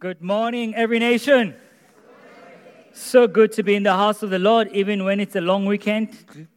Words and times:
Good 0.00 0.22
morning, 0.22 0.74
every 0.76 0.98
nation. 0.98 1.54
So 2.94 3.28
good 3.28 3.52
to 3.52 3.62
be 3.62 3.74
in 3.74 3.82
the 3.82 3.92
house 3.92 4.22
of 4.22 4.30
the 4.30 4.38
Lord, 4.38 4.68
even 4.72 5.04
when 5.04 5.20
it's 5.20 5.36
a 5.36 5.42
long 5.42 5.66
weekend. 5.66 6.08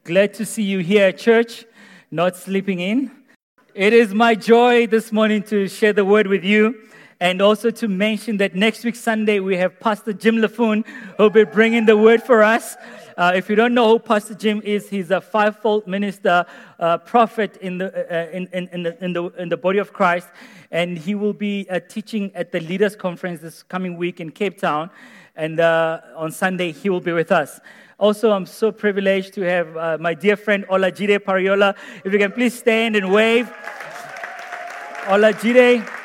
Glad 0.05 0.33
to 0.35 0.45
see 0.45 0.63
you 0.63 0.79
here 0.79 1.07
at 1.07 1.17
church, 1.17 1.65
not 2.09 2.37
sleeping 2.37 2.79
in. 2.79 3.11
It 3.75 3.91
is 3.91 4.13
my 4.13 4.33
joy 4.33 4.87
this 4.87 5.11
morning 5.11 5.43
to 5.43 5.67
share 5.67 5.91
the 5.91 6.05
word 6.05 6.27
with 6.27 6.45
you 6.45 6.87
and 7.23 7.41
also 7.41 7.71
to 7.71 7.87
mention 7.87 8.35
that 8.35 8.53
next 8.53 8.83
week, 8.83 8.97
Sunday, 8.97 9.39
we 9.39 9.55
have 9.55 9.79
Pastor 9.79 10.11
Jim 10.11 10.35
Laffoon 10.39 10.85
who'll 11.15 11.29
be 11.29 11.45
bringing 11.45 11.85
the 11.85 11.95
word 11.95 12.21
for 12.21 12.43
us. 12.43 12.75
Uh, 13.15 13.31
if 13.33 13.49
you 13.49 13.55
don't 13.55 13.73
know 13.73 13.87
who 13.87 13.99
Pastor 13.99 14.33
Jim 14.33 14.61
is, 14.65 14.89
he's 14.89 15.09
a 15.09 15.21
fivefold 15.21 15.87
minister, 15.87 16.45
uh, 16.81 16.97
prophet 16.97 17.55
in 17.61 17.77
the, 17.77 17.87
uh, 18.13 18.29
in, 18.35 18.49
in, 18.51 18.67
in, 18.73 18.83
the, 18.83 19.05
in, 19.05 19.13
the, 19.13 19.23
in 19.41 19.47
the 19.47 19.55
body 19.55 19.79
of 19.79 19.93
Christ. 19.93 20.27
And 20.69 20.97
he 20.97 21.15
will 21.15 21.31
be 21.31 21.65
uh, 21.69 21.79
teaching 21.87 22.29
at 22.35 22.51
the 22.51 22.59
Leaders 22.59 22.97
Conference 22.97 23.39
this 23.39 23.63
coming 23.63 23.95
week 23.95 24.19
in 24.19 24.29
Cape 24.29 24.59
Town. 24.59 24.89
And 25.37 25.61
uh, 25.61 26.01
on 26.17 26.29
Sunday, 26.29 26.73
he 26.73 26.89
will 26.89 26.99
be 26.99 27.13
with 27.13 27.31
us. 27.31 27.61
Also, 27.99 28.33
I'm 28.33 28.45
so 28.45 28.69
privileged 28.69 29.33
to 29.35 29.43
have 29.43 29.77
uh, 29.77 29.97
my 29.97 30.13
dear 30.13 30.35
friend 30.35 30.65
Olajide 30.67 31.19
Pariola. 31.19 31.73
If 32.03 32.11
you 32.11 32.19
can 32.19 32.33
please 32.33 32.53
stand 32.53 32.97
and 32.97 33.13
wave. 33.13 33.49
Olajide. 35.05 36.02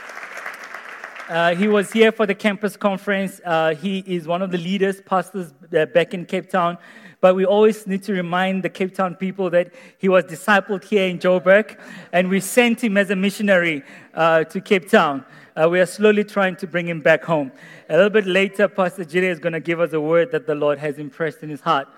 Uh, 1.29 1.55
he 1.55 1.69
was 1.69 1.93
here 1.93 2.11
for 2.11 2.25
the 2.25 2.35
campus 2.35 2.75
conference. 2.75 3.39
Uh, 3.45 3.75
he 3.75 3.99
is 4.07 4.27
one 4.27 4.41
of 4.41 4.51
the 4.51 4.57
leaders, 4.57 5.03
pastors 5.03 5.53
uh, 5.77 5.85
back 5.85 6.15
in 6.15 6.25
Cape 6.25 6.49
Town. 6.49 6.79
But 7.21 7.35
we 7.35 7.45
always 7.45 7.87
need 7.87 8.03
to 8.05 8.15
remind 8.15 8.63
the 8.63 8.71
Cape 8.71 8.95
Town 8.95 9.15
people 9.15 9.51
that 9.51 9.75
he 9.99 10.09
was 10.09 10.25
discipled 10.25 10.85
here 10.85 11.07
in 11.07 11.19
Joburg, 11.19 11.79
and 12.15 12.31
we 12.31 12.41
sent 12.41 12.83
him 12.83 12.97
as 12.97 13.11
a 13.11 13.17
missionary 13.17 13.83
uh, 14.15 14.45
to 14.45 14.61
Cape 14.63 14.89
Town. 14.89 15.23
Uh, 15.55 15.69
we 15.69 15.79
are 15.81 15.87
slowly 15.87 16.25
trying 16.25 16.57
to 16.57 16.67
bring 16.67 16.89
him 16.89 17.03
back 17.03 17.25
home. 17.25 17.53
A 17.91 17.97
little 17.97 18.11
bit 18.11 18.27
later, 18.27 18.67
Pastor 18.67 19.05
Jide 19.05 19.25
is 19.25 19.39
going 19.39 19.53
to 19.53 19.61
give 19.61 19.81
us 19.81 19.93
a 19.93 20.01
word 20.01 20.33
that 20.33 20.47
the 20.47 20.55
Lord 20.55 20.79
has 20.79 20.99
impressed 20.99 21.43
in 21.43 21.51
his 21.51 21.61
heart. 21.61 21.89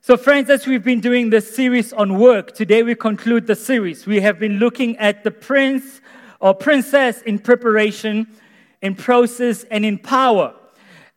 So, 0.00 0.16
friends, 0.16 0.50
as 0.50 0.66
we've 0.66 0.82
been 0.82 1.00
doing 1.00 1.30
this 1.30 1.54
series 1.54 1.92
on 1.92 2.18
work, 2.18 2.52
today 2.52 2.82
we 2.82 2.96
conclude 2.96 3.46
the 3.46 3.54
series. 3.54 4.06
We 4.06 4.20
have 4.22 4.40
been 4.40 4.58
looking 4.58 4.96
at 4.96 5.22
the 5.22 5.30
prince 5.30 6.00
or 6.40 6.54
princess 6.54 7.22
in 7.22 7.38
preparation 7.38 8.26
in 8.82 8.94
process, 8.94 9.64
and 9.64 9.84
in 9.84 9.98
power. 9.98 10.54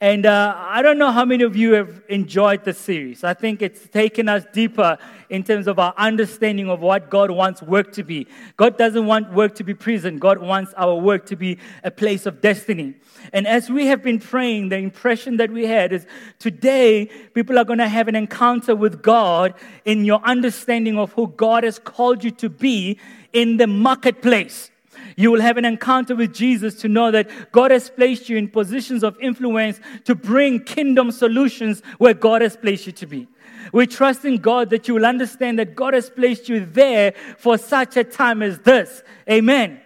And 0.02 0.26
uh, 0.26 0.54
I 0.58 0.82
don't 0.82 0.98
know 0.98 1.12
how 1.12 1.24
many 1.24 1.46
of 1.46 1.56
you 1.56 1.72
have 1.76 2.02
enjoyed 2.10 2.66
the 2.66 2.74
series. 2.74 3.24
I 3.24 3.34
think 3.34 3.62
it's 3.62 3.88
taken 3.88 4.28
us 4.28 4.44
deeper 4.52 4.98
in 5.30 5.46
terms 5.46 5.66
of 5.66 5.80
our 5.80 5.94
understanding 5.96 6.70
of 6.70 6.82
what 6.82 7.10
God 7.10 7.32
wants 7.32 7.62
work 7.62 7.94
to 7.94 8.04
be. 8.04 8.28
God 8.58 8.78
doesn't 8.78 9.06
want 9.06 9.32
work 9.32 9.56
to 9.56 9.64
be 9.64 9.74
prison, 9.74 10.18
God 10.18 10.40
wants 10.40 10.74
our 10.76 10.96
work 10.96 11.26
to 11.28 11.38
be 11.38 11.58
a 11.86 11.92
place 11.92 12.26
of 12.26 12.42
destiny. 12.42 12.96
And 13.32 13.48
as 13.48 13.70
we 13.70 13.86
have 13.86 14.04
been 14.04 14.20
praying, 14.20 14.70
the 14.70 14.78
impression 14.78 15.38
that 15.38 15.50
we 15.50 15.66
had 15.66 15.94
is 15.94 16.06
today 16.38 17.06
people 17.34 17.58
are 17.58 17.64
going 17.64 17.80
to 17.80 17.88
have 17.88 18.10
an 18.10 18.16
encounter 18.16 18.76
with 18.76 19.02
God 19.02 19.54
in 19.86 20.04
your 20.04 20.22
understanding 20.26 21.00
of 21.00 21.14
who 21.14 21.28
God 21.28 21.64
has 21.64 21.80
called 21.80 22.26
you 22.26 22.32
to 22.32 22.50
be 22.50 23.00
in 23.32 23.56
the 23.56 23.68
marketplace. 23.68 24.70
You 25.16 25.32
will 25.32 25.42
have 25.42 25.58
an 25.58 25.66
encounter 25.66 26.16
with 26.16 26.34
Jesus 26.34 26.76
to 26.76 26.88
know 26.88 27.12
that 27.12 27.52
God 27.52 27.72
has 27.72 27.90
placed 27.90 28.30
you 28.30 28.38
in 28.38 28.50
positions 28.50 29.04
of 29.04 29.18
influence 29.20 29.80
to 30.06 30.16
bring 30.16 30.64
kingdom 30.64 31.12
solutions 31.12 31.82
where 31.98 32.14
God 32.14 32.42
has 32.42 32.58
placed 32.58 32.88
you 32.88 32.94
to 32.94 33.06
be. 33.06 33.28
We 33.72 33.88
trust 33.88 34.26
in 34.26 34.38
God 34.38 34.70
that 34.72 34.88
you 34.88 34.94
will 34.96 35.06
understand 35.06 35.60
that 35.60 35.76
God 35.76 35.94
has 35.94 36.10
placed 36.10 36.50
you 36.50 36.66
there 36.66 37.14
for 37.38 37.58
such 37.58 37.98
a 37.98 38.04
time 38.04 38.42
as 38.44 38.60
this. 38.60 39.04
Amen. 39.30 39.80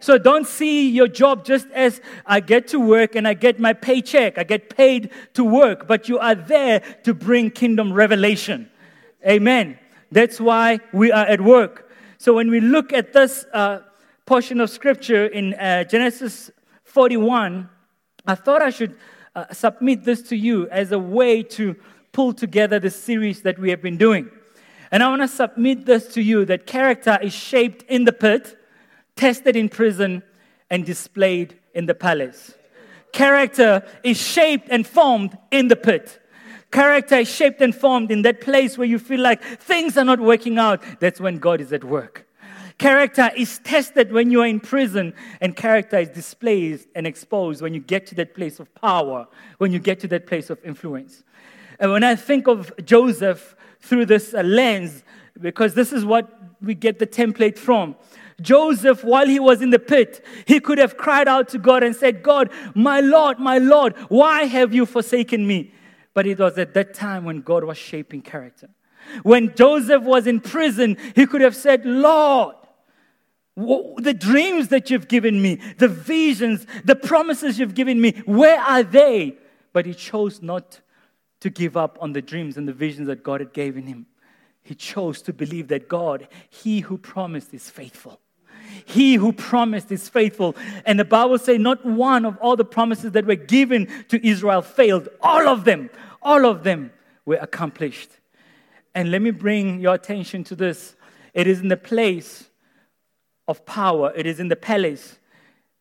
So 0.00 0.18
don't 0.18 0.46
see 0.46 0.90
your 0.90 1.08
job 1.08 1.46
just 1.46 1.66
as 1.70 2.02
I 2.26 2.40
get 2.40 2.68
to 2.68 2.78
work 2.78 3.16
and 3.16 3.26
I 3.26 3.32
get 3.32 3.58
my 3.58 3.72
paycheck, 3.72 4.36
I 4.36 4.44
get 4.44 4.76
paid 4.76 5.10
to 5.32 5.42
work, 5.42 5.88
but 5.88 6.10
you 6.10 6.18
are 6.18 6.34
there 6.34 6.80
to 7.04 7.14
bring 7.14 7.50
kingdom 7.50 7.90
revelation. 7.90 8.70
Amen. 9.26 9.78
That's 10.12 10.38
why 10.38 10.80
we 10.92 11.10
are 11.10 11.24
at 11.24 11.40
work. 11.40 11.90
So 12.18 12.34
when 12.34 12.50
we 12.50 12.60
look 12.60 12.92
at 12.92 13.14
this, 13.14 13.46
uh, 13.54 13.80
portion 14.26 14.60
of 14.60 14.70
scripture 14.70 15.26
in 15.26 15.54
uh, 15.54 15.84
Genesis 15.84 16.50
41, 16.84 17.68
I 18.26 18.34
thought 18.34 18.62
I 18.62 18.70
should 18.70 18.96
uh, 19.34 19.52
submit 19.52 20.04
this 20.04 20.22
to 20.22 20.36
you 20.36 20.68
as 20.68 20.92
a 20.92 20.98
way 20.98 21.42
to 21.42 21.76
pull 22.12 22.32
together 22.32 22.78
the 22.78 22.90
series 22.90 23.42
that 23.42 23.58
we 23.58 23.70
have 23.70 23.82
been 23.82 23.98
doing. 23.98 24.30
And 24.90 25.02
I 25.02 25.08
want 25.08 25.22
to 25.22 25.28
submit 25.28 25.86
this 25.86 26.06
to 26.14 26.22
you 26.22 26.44
that 26.46 26.66
character 26.66 27.18
is 27.20 27.34
shaped 27.34 27.82
in 27.82 28.04
the 28.04 28.12
pit, 28.12 28.56
tested 29.16 29.56
in 29.56 29.68
prison, 29.68 30.22
and 30.70 30.86
displayed 30.86 31.58
in 31.74 31.86
the 31.86 31.94
palace. 31.94 32.54
Character 33.12 33.84
is 34.02 34.16
shaped 34.16 34.68
and 34.70 34.86
formed 34.86 35.36
in 35.50 35.68
the 35.68 35.76
pit. 35.76 36.20
Character 36.70 37.16
is 37.16 37.28
shaped 37.28 37.60
and 37.60 37.74
formed 37.74 38.10
in 38.10 38.22
that 38.22 38.40
place 38.40 38.78
where 38.78 38.86
you 38.86 38.98
feel 38.98 39.20
like 39.20 39.42
things 39.42 39.96
are 39.98 40.04
not 40.04 40.20
working 40.20 40.58
out. 40.58 40.82
That's 40.98 41.20
when 41.20 41.38
God 41.38 41.60
is 41.60 41.72
at 41.72 41.84
work. 41.84 42.26
Character 42.78 43.30
is 43.36 43.60
tested 43.60 44.12
when 44.12 44.30
you 44.30 44.42
are 44.42 44.46
in 44.46 44.60
prison, 44.60 45.14
and 45.40 45.54
character 45.54 45.98
is 45.98 46.08
displayed 46.08 46.80
and 46.94 47.06
exposed 47.06 47.62
when 47.62 47.72
you 47.72 47.80
get 47.80 48.06
to 48.08 48.14
that 48.16 48.34
place 48.34 48.58
of 48.58 48.74
power, 48.74 49.26
when 49.58 49.72
you 49.72 49.78
get 49.78 50.00
to 50.00 50.08
that 50.08 50.26
place 50.26 50.50
of 50.50 50.58
influence. 50.64 51.22
And 51.78 51.92
when 51.92 52.02
I 52.02 52.16
think 52.16 52.48
of 52.48 52.72
Joseph 52.84 53.56
through 53.80 54.06
this 54.06 54.34
uh, 54.34 54.42
lens, 54.42 55.04
because 55.40 55.74
this 55.74 55.92
is 55.92 56.04
what 56.04 56.28
we 56.60 56.74
get 56.74 56.98
the 56.98 57.06
template 57.06 57.58
from. 57.58 57.96
Joseph, 58.40 59.04
while 59.04 59.26
he 59.26 59.38
was 59.38 59.62
in 59.62 59.70
the 59.70 59.78
pit, 59.78 60.24
he 60.46 60.58
could 60.58 60.78
have 60.78 60.96
cried 60.96 61.28
out 61.28 61.48
to 61.50 61.58
God 61.58 61.82
and 61.82 61.94
said, 61.94 62.22
God, 62.22 62.50
my 62.74 63.00
Lord, 63.00 63.38
my 63.38 63.58
Lord, 63.58 63.94
why 64.08 64.44
have 64.44 64.74
you 64.74 64.86
forsaken 64.86 65.46
me? 65.46 65.72
But 66.14 66.26
it 66.26 66.38
was 66.38 66.58
at 66.58 66.74
that 66.74 66.94
time 66.94 67.24
when 67.24 67.42
God 67.42 67.64
was 67.64 67.78
shaping 67.78 68.22
character. 68.22 68.68
When 69.22 69.54
Joseph 69.54 70.02
was 70.02 70.26
in 70.26 70.40
prison, 70.40 70.96
he 71.14 71.26
could 71.26 71.42
have 71.42 71.54
said, 71.54 71.84
Lord, 71.84 72.56
the 73.56 74.16
dreams 74.18 74.68
that 74.68 74.90
you've 74.90 75.08
given 75.08 75.40
me, 75.40 75.60
the 75.78 75.88
visions, 75.88 76.66
the 76.84 76.96
promises 76.96 77.58
you've 77.58 77.74
given 77.74 78.00
me, 78.00 78.12
where 78.26 78.60
are 78.60 78.82
they? 78.82 79.36
But 79.72 79.86
he 79.86 79.94
chose 79.94 80.42
not 80.42 80.80
to 81.40 81.50
give 81.50 81.76
up 81.76 81.98
on 82.00 82.12
the 82.12 82.22
dreams 82.22 82.56
and 82.56 82.66
the 82.66 82.72
visions 82.72 83.06
that 83.06 83.22
God 83.22 83.40
had 83.40 83.52
given 83.52 83.86
him. 83.86 84.06
He 84.62 84.74
chose 84.74 85.20
to 85.22 85.32
believe 85.32 85.68
that 85.68 85.88
God, 85.88 86.26
he 86.48 86.80
who 86.80 86.96
promised, 86.96 87.52
is 87.52 87.68
faithful. 87.68 88.18
He 88.86 89.14
who 89.16 89.32
promised 89.32 89.92
is 89.92 90.08
faithful. 90.08 90.56
And 90.86 90.98
the 90.98 91.04
Bible 91.04 91.38
says 91.38 91.58
not 91.58 91.84
one 91.84 92.24
of 92.24 92.38
all 92.38 92.56
the 92.56 92.64
promises 92.64 93.12
that 93.12 93.26
were 93.26 93.34
given 93.34 93.86
to 94.08 94.26
Israel 94.26 94.62
failed. 94.62 95.08
All 95.20 95.46
of 95.46 95.64
them, 95.64 95.90
all 96.22 96.46
of 96.46 96.64
them 96.64 96.92
were 97.26 97.36
accomplished. 97.36 98.10
And 98.94 99.10
let 99.10 99.22
me 99.22 99.30
bring 99.30 99.80
your 99.80 99.94
attention 99.94 100.44
to 100.44 100.56
this. 100.56 100.96
It 101.34 101.46
is 101.46 101.60
in 101.60 101.68
the 101.68 101.76
place 101.76 102.48
of 103.46 103.64
power, 103.66 104.12
it 104.16 104.26
is 104.26 104.40
in 104.40 104.48
the 104.48 104.56
palace 104.56 105.18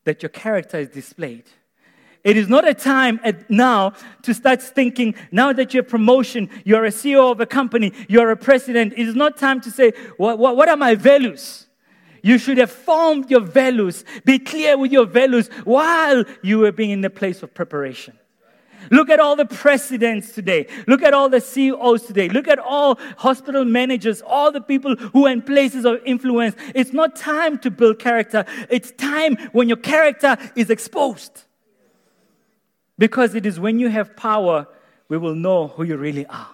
that 0.06 0.22
your 0.22 0.30
character 0.30 0.78
is 0.78 0.90
displayed. 0.90 1.46
It 2.24 2.38
is 2.38 2.48
not 2.48 2.68
a 2.68 2.74
time 2.74 3.20
at 3.24 3.50
now 3.50 3.94
to 4.22 4.34
start 4.34 4.62
thinking, 4.62 5.16
now 5.32 5.52
that 5.52 5.74
you're 5.74 5.84
promotion, 5.84 6.50
you're 6.64 6.86
a 6.86 6.90
CEO 6.90 7.32
of 7.32 7.42
a 7.42 7.46
company, 7.46 7.92
you're 8.08 8.32
a 8.32 8.38
president. 8.38 8.94
It 8.94 9.08
is 9.08 9.16
not 9.16 9.38
time 9.38 9.60
to 9.62 9.72
say, 9.72 9.92
what, 10.18 10.40
what, 10.40 10.56
what 10.56 10.70
are 10.70 10.78
my 10.78 10.96
values? 10.96 11.68
You 12.22 12.38
should 12.38 12.58
have 12.58 12.72
formed 12.72 13.30
your 13.30 13.42
values. 13.42 14.06
Be 14.24 14.40
clear 14.40 14.78
with 14.78 14.94
your 14.94 15.06
values 15.06 15.50
while 15.66 16.24
you 16.42 16.60
were 16.60 16.72
being 16.72 16.92
in 16.92 17.02
the 17.02 17.10
place 17.10 17.44
of 17.44 17.54
preparation. 17.54 18.18
Look 18.92 19.10
at 19.10 19.20
all 19.20 19.36
the 19.36 19.46
presidents 19.46 20.34
today. 20.34 20.68
Look 20.88 21.02
at 21.02 21.14
all 21.14 21.30
the 21.30 21.42
CEOs 21.42 22.04
today. 22.04 22.30
Look 22.30 22.48
at 22.48 22.60
all 22.60 23.00
hospital 23.18 23.66
managers, 23.66 24.22
all 24.22 24.52
the 24.52 24.62
people 24.62 24.96
who 24.96 25.28
are 25.28 25.32
in 25.32 25.42
places 25.42 25.86
of 25.86 26.00
influence. 26.06 26.56
It's 26.76 26.94
not 26.94 27.16
time 27.16 27.58
to 27.60 27.72
build 27.72 28.00
character. 28.00 28.46
It's 28.70 28.92
time 28.92 29.38
when 29.52 29.68
your 29.68 29.78
character 29.78 30.38
is 30.56 30.70
exposed. 30.70 31.44
Because 32.98 33.36
it 33.36 33.46
is 33.46 33.60
when 33.60 33.80
you 33.80 33.90
have 33.90 34.16
power, 34.16 34.68
we 35.10 35.18
will 35.18 35.36
know 35.36 35.68
who 35.68 35.84
you 35.84 35.98
really 35.98 36.26
are. 36.28 36.50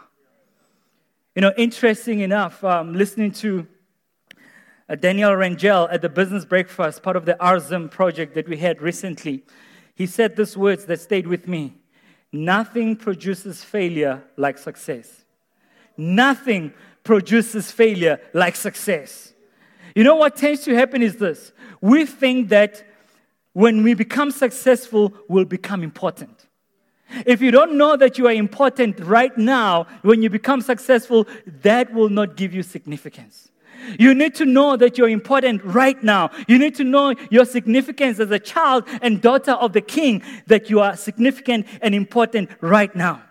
You 1.35 1.41
know, 1.41 1.53
interesting 1.57 2.19
enough, 2.19 2.63
um, 2.63 2.93
listening 2.93 3.31
to 3.33 3.67
uh, 4.89 4.95
Daniel 4.95 5.31
Rangel 5.31 5.87
at 5.91 6.01
the 6.01 6.09
business 6.09 6.43
breakfast, 6.45 7.03
part 7.03 7.15
of 7.15 7.25
the 7.25 7.35
ARZM 7.39 7.91
project 7.91 8.33
that 8.33 8.49
we 8.49 8.57
had 8.57 8.81
recently, 8.81 9.43
he 9.95 10.05
said 10.05 10.35
these 10.35 10.57
words 10.57 10.85
that 10.85 10.99
stayed 10.99 11.27
with 11.27 11.47
me. 11.47 11.78
Nothing 12.31 12.95
produces 12.95 13.63
failure 13.63 14.23
like 14.37 14.57
success. 14.57 15.25
Nothing 15.97 16.73
produces 17.03 17.71
failure 17.71 18.19
like 18.33 18.55
success. 18.55 19.33
You 19.95 20.03
know 20.03 20.15
what 20.15 20.35
tends 20.35 20.61
to 20.65 20.75
happen 20.75 21.01
is 21.01 21.17
this 21.17 21.51
we 21.81 22.05
think 22.05 22.49
that 22.49 22.85
when 23.53 23.83
we 23.83 23.93
become 23.93 24.31
successful, 24.31 25.13
we'll 25.27 25.45
become 25.45 25.83
important. 25.83 26.45
If 27.25 27.41
you 27.41 27.49
don't 27.49 27.77
know 27.77 27.97
that 27.97 28.17
you 28.17 28.27
are 28.27 28.33
important 28.33 28.99
right 28.99 29.35
now, 29.37 29.87
when 30.03 30.21
you 30.21 30.29
become 30.29 30.61
successful, 30.61 31.27
that 31.61 31.91
will 31.91 32.09
not 32.09 32.35
give 32.35 32.53
you 32.53 32.61
significance. 32.61 33.49
You 33.97 34.13
need 34.13 34.35
to 34.35 34.45
know 34.45 34.75
that 34.77 34.97
you're 34.97 35.09
important 35.09 35.63
right 35.63 36.01
now. 36.03 36.31
You 36.47 36.57
need 36.57 36.75
to 36.75 36.83
know 36.83 37.15
your 37.29 37.45
significance 37.45 38.19
as 38.19 38.31
a 38.31 38.39
child 38.39 38.85
and 39.01 39.21
daughter 39.21 39.53
of 39.53 39.73
the 39.73 39.81
king, 39.81 40.23
that 40.47 40.69
you 40.69 40.79
are 40.79 40.95
significant 40.95 41.67
and 41.81 41.95
important 41.95 42.49
right 42.61 42.93
now. 42.95 43.23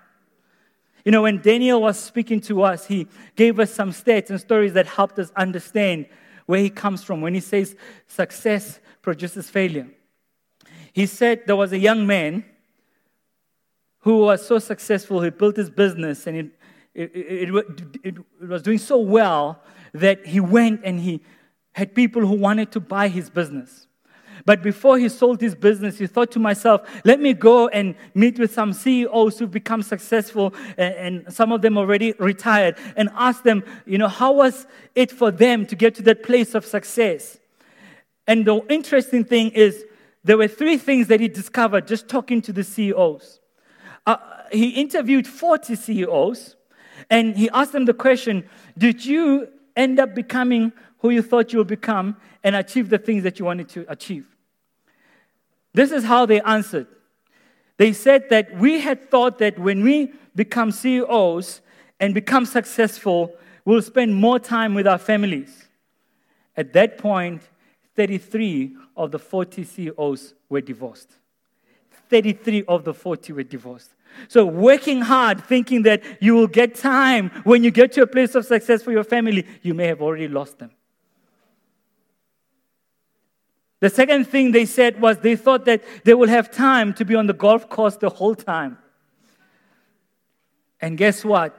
You 1.05 1.13
know, 1.13 1.23
when 1.23 1.41
Daniel 1.41 1.81
was 1.81 1.99
speaking 1.99 2.41
to 2.43 2.63
us, 2.63 2.87
he 2.87 3.07
gave 3.35 3.59
us 3.59 3.73
some 3.73 3.93
stats 3.93 4.31
and 4.31 4.41
stories 4.41 4.75
that 4.75 4.87
helped 4.87 5.19
us 5.19 5.31
understand 5.37 6.07
where 6.47 6.61
he 6.61 6.71
comes 6.71 7.03
from 7.03 7.21
when 7.21 7.35
he 7.35 7.41
says 7.41 7.77
success 8.07 8.81
produces 9.03 9.49
failure. 9.49 9.89
He 10.93 11.07
said 11.07 11.43
there 11.47 11.57
was 11.57 11.73
a 11.73 11.79
young 11.79 12.07
man 12.07 12.45
who 14.01 14.19
was 14.19 14.47
so 14.47 14.59
successful, 14.59 15.21
he 15.21 15.31
built 15.31 15.57
his 15.57 15.71
business 15.71 16.27
and 16.27 16.37
it, 16.37 16.47
it, 16.95 17.11
it, 17.15 17.85
it, 18.03 18.49
was 18.49 18.63
doing 18.63 18.79
so 18.79 18.99
well 18.99 19.63
that 19.93 20.27
he 20.27 20.41
went 20.41 20.81
and 20.85 21.01
he 21.01 21.21
had 21.73 21.95
people 21.95 22.27
who 22.27 22.35
wanted 22.35 22.73
to 22.73 22.81
buy 22.81 23.09
his 23.09 23.31
business. 23.31 23.87
But 24.45 24.63
before 24.63 24.99
he 24.99 25.09
sold 25.09 25.41
his 25.41 25.55
business, 25.55 25.99
he 25.99 26.07
thought 26.07 26.31
to 26.33 26.39
myself, 26.39 26.83
let 27.05 27.21
me 27.21 27.35
go 27.35 27.69
and 27.69 27.95
meet 28.15 28.39
with 28.39 28.53
some 28.53 28.73
CEOs 28.73 29.39
who've 29.39 29.51
become 29.51 29.83
successful 29.83 30.55
and, 30.77 31.25
some 31.33 31.53
of 31.53 31.63
them 31.63 31.77
already 31.77 32.15
retired 32.19 32.77
and 32.97 33.11
ask 33.15 33.43
them, 33.43 33.63
you 33.85 33.99
know, 33.99 34.09
how 34.09 34.33
was 34.33 34.67
it 34.95 35.11
for 35.11 35.31
them 35.31 35.67
to 35.67 35.77
get 35.77 35.95
to 35.97 36.03
that 36.03 36.23
place 36.23 36.55
of 36.55 36.65
success? 36.65 37.39
And 38.27 38.47
the 38.47 38.65
interesting 38.71 39.25
thing 39.25 39.51
is, 39.51 39.85
there 40.25 40.37
were 40.37 40.49
three 40.49 40.77
things 40.77 41.09
that 41.09 41.21
he 41.21 41.29
discovered 41.29 41.87
just 41.87 42.09
talking 42.09 42.43
to 42.43 42.53
the 42.53 42.65
CEOs. 42.65 43.41
Uh, 44.07 44.17
he 44.53 44.71
interviewed 44.71 45.27
40 45.27 45.75
CEOs 45.75 46.57
and 47.11 47.37
he 47.37 47.49
asked 47.51 47.73
them 47.73 47.85
the 47.85 47.95
question 47.95 48.49
Did 48.77 49.05
you 49.05 49.49
end 49.79 49.99
up 49.99 50.15
becoming 50.15 50.73
who 50.99 51.11
you 51.11 51.23
thought 51.23 51.53
you 51.53 51.61
would 51.61 51.69
become 51.69 52.17
and 52.45 52.57
achieve 52.57 52.91
the 52.91 52.99
things 52.99 53.23
that 53.23 53.39
you 53.39 53.45
wanted 53.45 53.69
to 53.71 53.87
achieve? 53.89 54.27
This 55.73 55.93
is 55.93 56.05
how 56.05 56.27
they 56.27 56.41
answered. 56.41 56.89
They 57.77 57.93
said 57.93 58.29
that 58.31 58.59
we 58.59 58.81
had 58.81 59.11
thought 59.11 59.39
that 59.39 59.59
when 59.59 59.83
we 59.83 60.13
become 60.35 60.73
CEOs 60.73 61.61
and 62.01 62.13
become 62.13 62.45
successful, 62.45 63.35
we'll 63.65 63.83
spend 63.83 64.15
more 64.15 64.39
time 64.39 64.75
with 64.75 64.87
our 64.87 64.99
families. 64.99 65.69
At 66.57 66.73
that 66.73 66.99
point, 66.99 67.43
33 67.95 68.77
of 68.97 69.13
the 69.13 69.19
40 69.19 69.63
CEOs 69.63 70.35
were 70.49 70.61
divorced. 70.61 71.11
33 72.11 72.65
of 72.67 72.85
the 72.85 72.95
40 72.95 73.33
were 73.33 73.43
divorced. 73.43 73.95
So, 74.29 74.45
working 74.45 75.01
hard, 75.01 75.45
thinking 75.45 75.83
that 75.83 76.03
you 76.21 76.35
will 76.35 76.47
get 76.47 76.75
time 76.75 77.31
when 77.45 77.63
you 77.63 77.71
get 77.71 77.93
to 77.93 78.03
a 78.03 78.07
place 78.07 78.35
of 78.35 78.45
success 78.45 78.83
for 78.83 78.93
your 78.93 79.05
family, 79.05 79.47
you 79.63 79.75
may 79.75 79.87
have 79.87 80.03
already 80.03 80.29
lost 80.29 80.59
them. 80.59 80.71
The 83.81 83.91
second 83.91 84.27
thing 84.27 84.53
they 84.53 84.67
said 84.67 85.01
was 85.01 85.19
they 85.19 85.37
thought 85.37 85.65
that 85.67 85.83
they 86.05 86.15
will 86.15 86.29
have 86.29 86.51
time 86.51 86.93
to 86.95 87.05
be 87.05 87.15
on 87.15 87.27
the 87.27 87.33
golf 87.33 87.69
course 87.69 87.97
the 87.97 88.11
whole 88.11 88.35
time. 88.35 88.79
And 90.81 90.99
guess 90.99 91.25
what? 91.25 91.57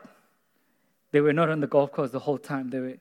They 1.11 1.21
were 1.21 1.33
not 1.33 1.49
on 1.49 1.61
the 1.61 1.67
golf 1.67 1.91
course 1.91 2.11
the 2.11 2.19
whole 2.19 2.37
time. 2.37 2.69
There 2.69 2.81
were 2.81 2.97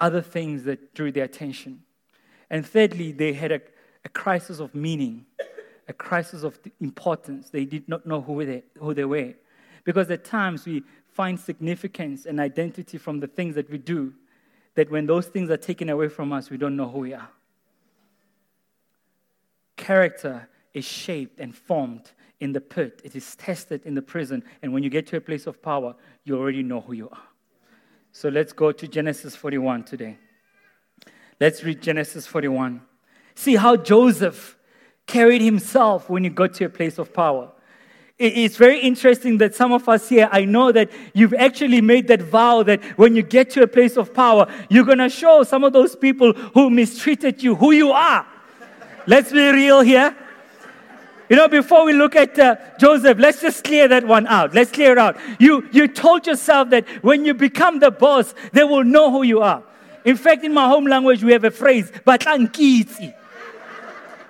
other 0.00 0.20
things 0.20 0.64
that 0.64 0.94
drew 0.94 1.12
their 1.12 1.24
attention. 1.24 1.82
And 2.50 2.66
thirdly, 2.66 3.12
they 3.12 3.32
had 3.32 3.52
a, 3.52 3.60
a 4.04 4.08
crisis 4.08 4.58
of 4.58 4.74
meaning 4.74 5.26
a 5.88 5.92
crisis 5.92 6.42
of 6.42 6.58
importance. 6.80 7.50
They 7.50 7.64
did 7.64 7.88
not 7.88 8.06
know 8.06 8.20
who 8.20 8.44
they, 8.44 8.62
who 8.78 8.94
they 8.94 9.04
were. 9.04 9.34
Because 9.84 10.10
at 10.10 10.24
times 10.24 10.66
we 10.66 10.82
find 11.12 11.38
significance 11.38 12.26
and 12.26 12.40
identity 12.40 12.98
from 12.98 13.20
the 13.20 13.26
things 13.26 13.54
that 13.54 13.70
we 13.70 13.78
do, 13.78 14.12
that 14.74 14.90
when 14.90 15.06
those 15.06 15.26
things 15.26 15.48
are 15.50 15.56
taken 15.56 15.88
away 15.88 16.08
from 16.08 16.32
us, 16.32 16.50
we 16.50 16.58
don't 16.58 16.76
know 16.76 16.88
who 16.88 16.98
we 16.98 17.14
are. 17.14 17.28
Character 19.76 20.48
is 20.74 20.84
shaped 20.84 21.40
and 21.40 21.54
formed 21.54 22.10
in 22.40 22.52
the 22.52 22.60
pit, 22.60 23.00
it 23.02 23.16
is 23.16 23.34
tested 23.36 23.80
in 23.86 23.94
the 23.94 24.02
prison, 24.02 24.44
and 24.60 24.74
when 24.74 24.82
you 24.82 24.90
get 24.90 25.06
to 25.06 25.16
a 25.16 25.20
place 25.20 25.46
of 25.46 25.62
power, 25.62 25.94
you 26.24 26.38
already 26.38 26.62
know 26.62 26.82
who 26.82 26.92
you 26.92 27.08
are. 27.08 27.22
So 28.12 28.28
let's 28.28 28.52
go 28.52 28.72
to 28.72 28.86
Genesis 28.86 29.34
41 29.34 29.84
today. 29.84 30.18
Let's 31.40 31.64
read 31.64 31.80
Genesis 31.80 32.26
41. 32.26 32.82
See 33.34 33.56
how 33.56 33.76
Joseph 33.76 34.55
carried 35.06 35.40
himself 35.40 36.10
when 36.10 36.24
he 36.24 36.30
got 36.30 36.54
to 36.54 36.64
a 36.64 36.68
place 36.68 36.98
of 36.98 37.12
power. 37.12 37.50
It's 38.18 38.56
very 38.56 38.80
interesting 38.80 39.38
that 39.38 39.54
some 39.54 39.72
of 39.72 39.86
us 39.90 40.08
here, 40.08 40.28
I 40.32 40.46
know 40.46 40.72
that 40.72 40.90
you've 41.12 41.34
actually 41.34 41.82
made 41.82 42.08
that 42.08 42.22
vow 42.22 42.62
that 42.62 42.82
when 42.98 43.14
you 43.14 43.22
get 43.22 43.50
to 43.50 43.62
a 43.62 43.66
place 43.66 43.98
of 43.98 44.14
power, 44.14 44.46
you're 44.70 44.86
going 44.86 44.98
to 44.98 45.10
show 45.10 45.42
some 45.42 45.64
of 45.64 45.74
those 45.74 45.94
people 45.94 46.32
who 46.32 46.70
mistreated 46.70 47.42
you 47.42 47.54
who 47.54 47.72
you 47.72 47.92
are. 47.92 48.26
Let's 49.06 49.32
be 49.32 49.50
real 49.50 49.82
here. 49.82 50.16
You 51.28 51.36
know, 51.36 51.48
before 51.48 51.84
we 51.84 51.92
look 51.92 52.16
at 52.16 52.38
uh, 52.38 52.56
Joseph, 52.78 53.18
let's 53.18 53.42
just 53.42 53.64
clear 53.64 53.86
that 53.88 54.06
one 54.06 54.26
out. 54.28 54.54
Let's 54.54 54.70
clear 54.70 54.92
it 54.92 54.98
out. 54.98 55.18
You, 55.38 55.68
you 55.72 55.88
told 55.88 56.26
yourself 56.26 56.70
that 56.70 56.88
when 57.02 57.24
you 57.24 57.34
become 57.34 57.80
the 57.80 57.90
boss, 57.90 58.34
they 58.52 58.64
will 58.64 58.84
know 58.84 59.10
who 59.10 59.24
you 59.24 59.42
are. 59.42 59.62
In 60.04 60.16
fact, 60.16 60.44
in 60.44 60.54
my 60.54 60.68
home 60.68 60.86
language, 60.86 61.22
we 61.22 61.32
have 61.32 61.44
a 61.44 61.50
phrase, 61.50 61.92
but. 62.04 62.24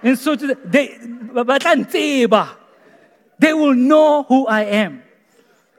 And 0.06 0.16
so 0.16 0.36
they, 0.36 0.96
they 3.40 3.52
will 3.52 3.74
know 3.74 4.22
who 4.22 4.46
I 4.46 4.62
am. 4.62 5.02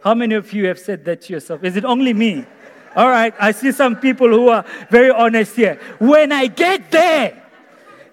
How 0.04 0.14
many 0.14 0.36
of 0.36 0.52
you 0.52 0.68
have 0.68 0.78
said 0.78 1.06
that 1.06 1.22
to 1.22 1.34
yourself? 1.34 1.64
Is 1.64 1.78
it 1.78 1.86
only 1.86 2.14
me? 2.14 2.44
All 2.94 3.08
right, 3.08 3.34
I 3.40 3.52
see 3.52 3.72
some 3.72 3.96
people 3.96 4.28
who 4.28 4.50
are 4.50 4.66
very 4.90 5.12
honest 5.12 5.56
here. 5.56 5.80
When 6.00 6.34
I 6.34 6.48
get 6.48 6.92
there, 6.92 7.42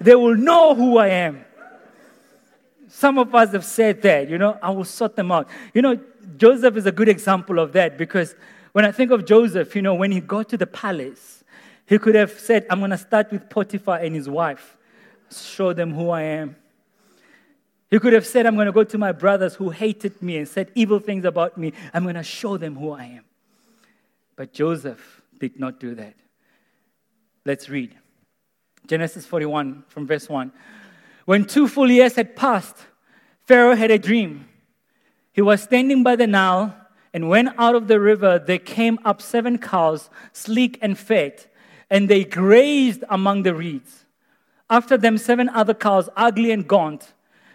they 0.00 0.14
will 0.14 0.36
know 0.36 0.76
who 0.76 0.98
I 0.98 1.08
am. 1.08 1.44
Some 2.86 3.18
of 3.18 3.34
us 3.34 3.50
have 3.50 3.64
said 3.64 4.00
that, 4.02 4.28
you 4.28 4.38
know, 4.38 4.56
I 4.62 4.70
will 4.70 4.84
sort 4.84 5.16
them 5.16 5.32
out. 5.32 5.48
You 5.72 5.82
know, 5.82 5.98
Joseph 6.36 6.76
is 6.76 6.86
a 6.86 6.92
good 6.92 7.08
example 7.08 7.58
of 7.58 7.72
that 7.72 7.98
because 7.98 8.36
when 8.70 8.84
I 8.84 8.92
think 8.92 9.10
of 9.10 9.24
Joseph, 9.24 9.74
you 9.74 9.82
know, 9.82 9.96
when 9.96 10.12
he 10.12 10.20
got 10.20 10.48
to 10.50 10.56
the 10.56 10.68
palace, 10.68 11.42
he 11.86 11.98
could 11.98 12.14
have 12.14 12.30
said, 12.30 12.66
I'm 12.70 12.78
going 12.78 12.92
to 12.92 12.98
start 12.98 13.32
with 13.32 13.50
Potiphar 13.50 13.96
and 13.96 14.14
his 14.14 14.28
wife 14.28 14.76
show 15.42 15.72
them 15.72 15.92
who 15.94 16.10
I 16.10 16.22
am. 16.22 16.56
He 17.90 17.98
could 17.98 18.12
have 18.12 18.26
said, 18.26 18.46
I'm 18.46 18.54
going 18.54 18.66
to 18.66 18.72
go 18.72 18.84
to 18.84 18.98
my 18.98 19.12
brothers 19.12 19.54
who 19.54 19.70
hated 19.70 20.20
me 20.20 20.38
and 20.38 20.48
said 20.48 20.70
evil 20.74 20.98
things 20.98 21.24
about 21.24 21.56
me. 21.56 21.72
I'm 21.92 22.02
going 22.02 22.16
to 22.16 22.22
show 22.22 22.56
them 22.56 22.74
who 22.76 22.90
I 22.90 23.04
am. 23.04 23.24
But 24.36 24.52
Joseph 24.52 25.22
did 25.38 25.60
not 25.60 25.78
do 25.78 25.94
that. 25.94 26.14
Let's 27.44 27.68
read 27.68 27.94
Genesis 28.86 29.26
41 29.26 29.84
from 29.88 30.06
verse 30.06 30.28
1. 30.28 30.50
When 31.24 31.44
two 31.44 31.68
full 31.68 31.90
years 31.90 32.16
had 32.16 32.36
passed, 32.36 32.76
Pharaoh 33.44 33.76
had 33.76 33.90
a 33.90 33.98
dream. 33.98 34.48
He 35.32 35.42
was 35.42 35.62
standing 35.62 36.02
by 36.02 36.16
the 36.16 36.26
Nile, 36.26 36.74
and 37.12 37.28
when 37.28 37.54
out 37.58 37.74
of 37.74 37.88
the 37.88 38.00
river 38.00 38.38
there 38.38 38.58
came 38.58 38.98
up 39.04 39.20
seven 39.20 39.58
cows, 39.58 40.10
sleek 40.32 40.78
and 40.80 40.98
fat, 40.98 41.46
and 41.90 42.08
they 42.08 42.24
grazed 42.24 43.04
among 43.08 43.42
the 43.42 43.54
reeds. 43.54 44.03
After 44.70 44.96
them, 44.96 45.18
seven 45.18 45.48
other 45.50 45.74
cows, 45.74 46.08
ugly 46.16 46.50
and 46.50 46.66
gaunt, 46.66 47.12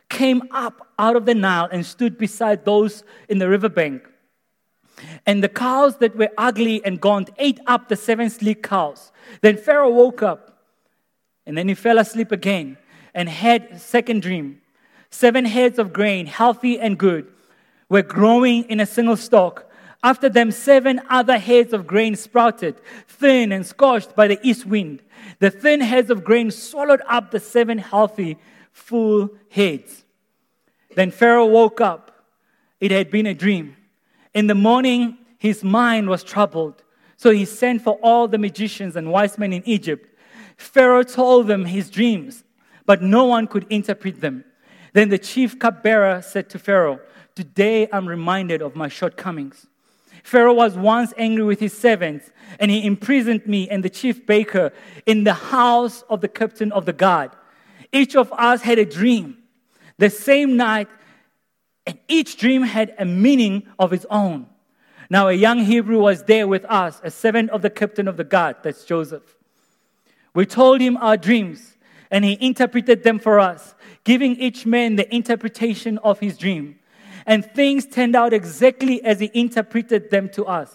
came 0.10 0.44
up 0.52 0.88
out 0.98 1.16
of 1.16 1.26
the 1.26 1.36
Nile 1.36 1.70
and 1.72 1.86
stood 1.86 2.18
beside 2.18 2.66
those 2.66 3.04
in 3.28 3.40
the 3.40 3.50
riverbank. 3.50 4.08
And 5.26 5.44
the 5.44 5.50
cows 5.50 5.98
that 5.98 6.16
were 6.16 6.30
ugly 6.38 6.84
and 6.84 7.00
gaunt 7.00 7.30
ate 7.38 7.60
up 7.68 7.88
the 7.88 7.96
seven 7.96 8.30
sleek 8.30 8.64
cows. 8.64 9.12
Then 9.42 9.58
Pharaoh 9.58 9.92
woke 9.92 10.22
up, 10.22 10.66
and 11.46 11.58
then 11.58 11.68
he 11.68 11.74
fell 11.74 11.98
asleep 11.98 12.32
again 12.32 12.78
and 13.14 13.30
had 13.30 13.64
a 13.72 13.80
second 13.80 14.22
dream. 14.22 14.62
Seven 15.10 15.46
heads 15.46 15.80
of 15.80 15.94
grain, 15.94 16.26
healthy 16.26 16.80
and 16.80 16.98
good, 16.98 17.28
were 17.88 18.04
growing 18.04 18.64
in 18.66 18.80
a 18.80 18.86
single 18.86 19.18
stalk. 19.18 19.66
After 20.04 20.30
them, 20.30 20.52
seven 20.52 21.02
other 21.10 21.38
heads 21.38 21.74
of 21.74 21.88
grain 21.88 22.16
sprouted, 22.16 22.80
thin 23.08 23.52
and 23.52 23.66
scorched 23.66 24.16
by 24.16 24.28
the 24.28 24.40
east 24.44 24.66
wind. 24.66 25.02
The 25.40 25.50
thin 25.50 25.82
heads 25.82 26.10
of 26.10 26.24
grain 26.24 26.52
swallowed 26.52 27.02
up 27.08 27.32
the 27.32 27.40
seven 27.40 27.78
healthy, 27.78 28.38
full 28.72 29.30
heads. 29.50 30.06
Then 30.96 31.12
Pharaoh 31.12 31.46
woke 31.46 31.82
up. 31.82 32.26
It 32.80 32.92
had 32.92 33.10
been 33.10 33.26
a 33.26 33.34
dream. 33.34 33.76
In 34.34 34.48
the 34.48 34.56
morning, 34.56 35.18
his 35.38 35.64
mind 35.64 36.10
was 36.10 36.24
troubled. 36.24 36.84
So 37.18 37.32
he 37.32 37.46
sent 37.46 37.82
for 37.82 38.00
all 38.02 38.28
the 38.28 38.38
magicians 38.38 38.96
and 38.96 39.12
wise 39.12 39.38
men 39.38 39.54
in 39.54 39.64
Egypt. 39.68 40.08
Pharaoh 40.58 41.04
told 41.04 41.48
them 41.48 41.66
his 41.66 41.90
dreams, 41.90 42.44
but 42.86 43.02
no 43.02 43.26
one 43.26 43.48
could 43.48 43.66
interpret 43.70 44.22
them. 44.22 44.44
Then 44.94 45.10
the 45.10 45.18
chief 45.18 45.60
cupbearer 45.60 46.22
said 46.22 46.50
to 46.50 46.60
Pharaoh, 46.60 47.00
Today 47.36 47.88
I'm 47.92 48.08
reminded 48.08 48.62
of 48.62 48.76
my 48.76 48.90
shortcomings. 48.90 49.68
Pharaoh 50.30 50.54
was 50.54 50.78
once 50.78 51.12
angry 51.18 51.44
with 51.44 51.60
his 51.60 51.76
servants, 51.76 52.30
and 52.60 52.70
he 52.70 52.86
imprisoned 52.86 53.48
me 53.48 53.68
and 53.68 53.84
the 53.84 53.90
chief 53.90 54.28
baker 54.28 54.72
in 55.08 55.24
the 55.24 55.34
house 55.34 56.04
of 56.08 56.22
the 56.22 56.28
captain 56.28 56.72
of 56.72 56.86
the 56.86 56.94
guard. 56.94 57.32
Each 57.92 58.16
of 58.16 58.32
us 58.34 58.62
had 58.62 58.78
a 58.78 58.86
dream 58.86 59.40
the 59.98 60.12
same 60.12 60.56
night, 60.56 60.88
and 61.88 61.98
each 62.08 62.38
dream 62.38 62.62
had 62.62 62.94
a 63.00 63.06
meaning 63.06 63.68
of 63.80 63.92
its 63.92 64.06
own. 64.12 64.46
Now, 65.10 65.30
a 65.30 65.34
young 65.34 65.60
Hebrew 65.66 66.00
was 66.00 66.24
there 66.24 66.48
with 66.48 66.64
us, 66.66 67.02
a 67.04 67.10
servant 67.10 67.50
of 67.50 67.64
the 67.64 67.72
captain 67.72 68.08
of 68.08 68.16
the 68.16 68.24
guard, 68.24 68.58
that's 68.62 68.86
Joseph. 68.86 69.36
We 70.36 70.46
told 70.46 70.80
him 70.80 70.96
our 70.98 71.18
dreams, 71.18 71.76
and 72.12 72.24
he 72.24 72.38
interpreted 72.40 73.02
them 73.02 73.18
for 73.18 73.40
us, 73.40 73.74
giving 74.04 74.36
each 74.36 74.68
man 74.68 74.96
the 74.96 75.14
interpretation 75.14 75.98
of 75.98 76.20
his 76.20 76.38
dream. 76.38 76.79
And 77.30 77.46
things 77.46 77.86
turned 77.86 78.16
out 78.16 78.34
exactly 78.34 79.04
as 79.04 79.20
he 79.20 79.30
interpreted 79.36 80.10
them 80.10 80.30
to 80.30 80.46
us. 80.46 80.74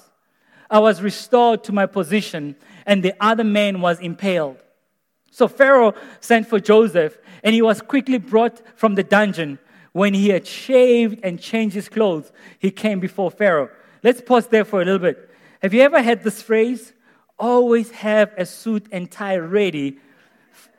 I 0.70 0.78
was 0.78 1.02
restored 1.02 1.64
to 1.64 1.73
my 1.73 1.87
position, 1.87 2.54
and 2.87 3.02
the 3.02 3.12
other 3.20 3.42
man 3.42 3.80
was 3.80 3.99
impaled. 3.99 4.58
So 5.32 5.49
Pharaoh 5.49 5.94
sent 6.20 6.46
for 6.46 6.61
Joseph, 6.61 7.18
and 7.42 7.56
he 7.56 7.61
was 7.61 7.82
quickly 7.82 8.18
brought 8.18 8.62
from 8.78 8.94
the 8.94 9.02
dungeon. 9.02 9.58
When 9.90 10.14
he 10.14 10.28
had 10.28 10.46
shaved 10.46 11.18
and 11.25 11.40
changed 11.40 11.75
his 11.75 11.88
clothes, 11.88 12.30
he 12.61 12.70
came 12.70 13.00
before 13.00 13.32
Pharaoh. 13.32 13.70
Let's 14.04 14.20
pause 14.20 14.46
there 14.46 14.64
for 14.64 14.80
a 14.80 14.84
little 14.84 15.00
bit. 15.00 15.28
Have 15.61 15.75
you 15.75 15.80
ever 15.82 16.00
had 16.02 16.23
this 16.23 16.40
phrase? 16.40 16.92
Always 17.37 17.90
have 17.90 18.32
a 18.38 18.46
suit 18.46 18.87
and 18.92 19.11
tie 19.11 19.38
ready 19.38 19.99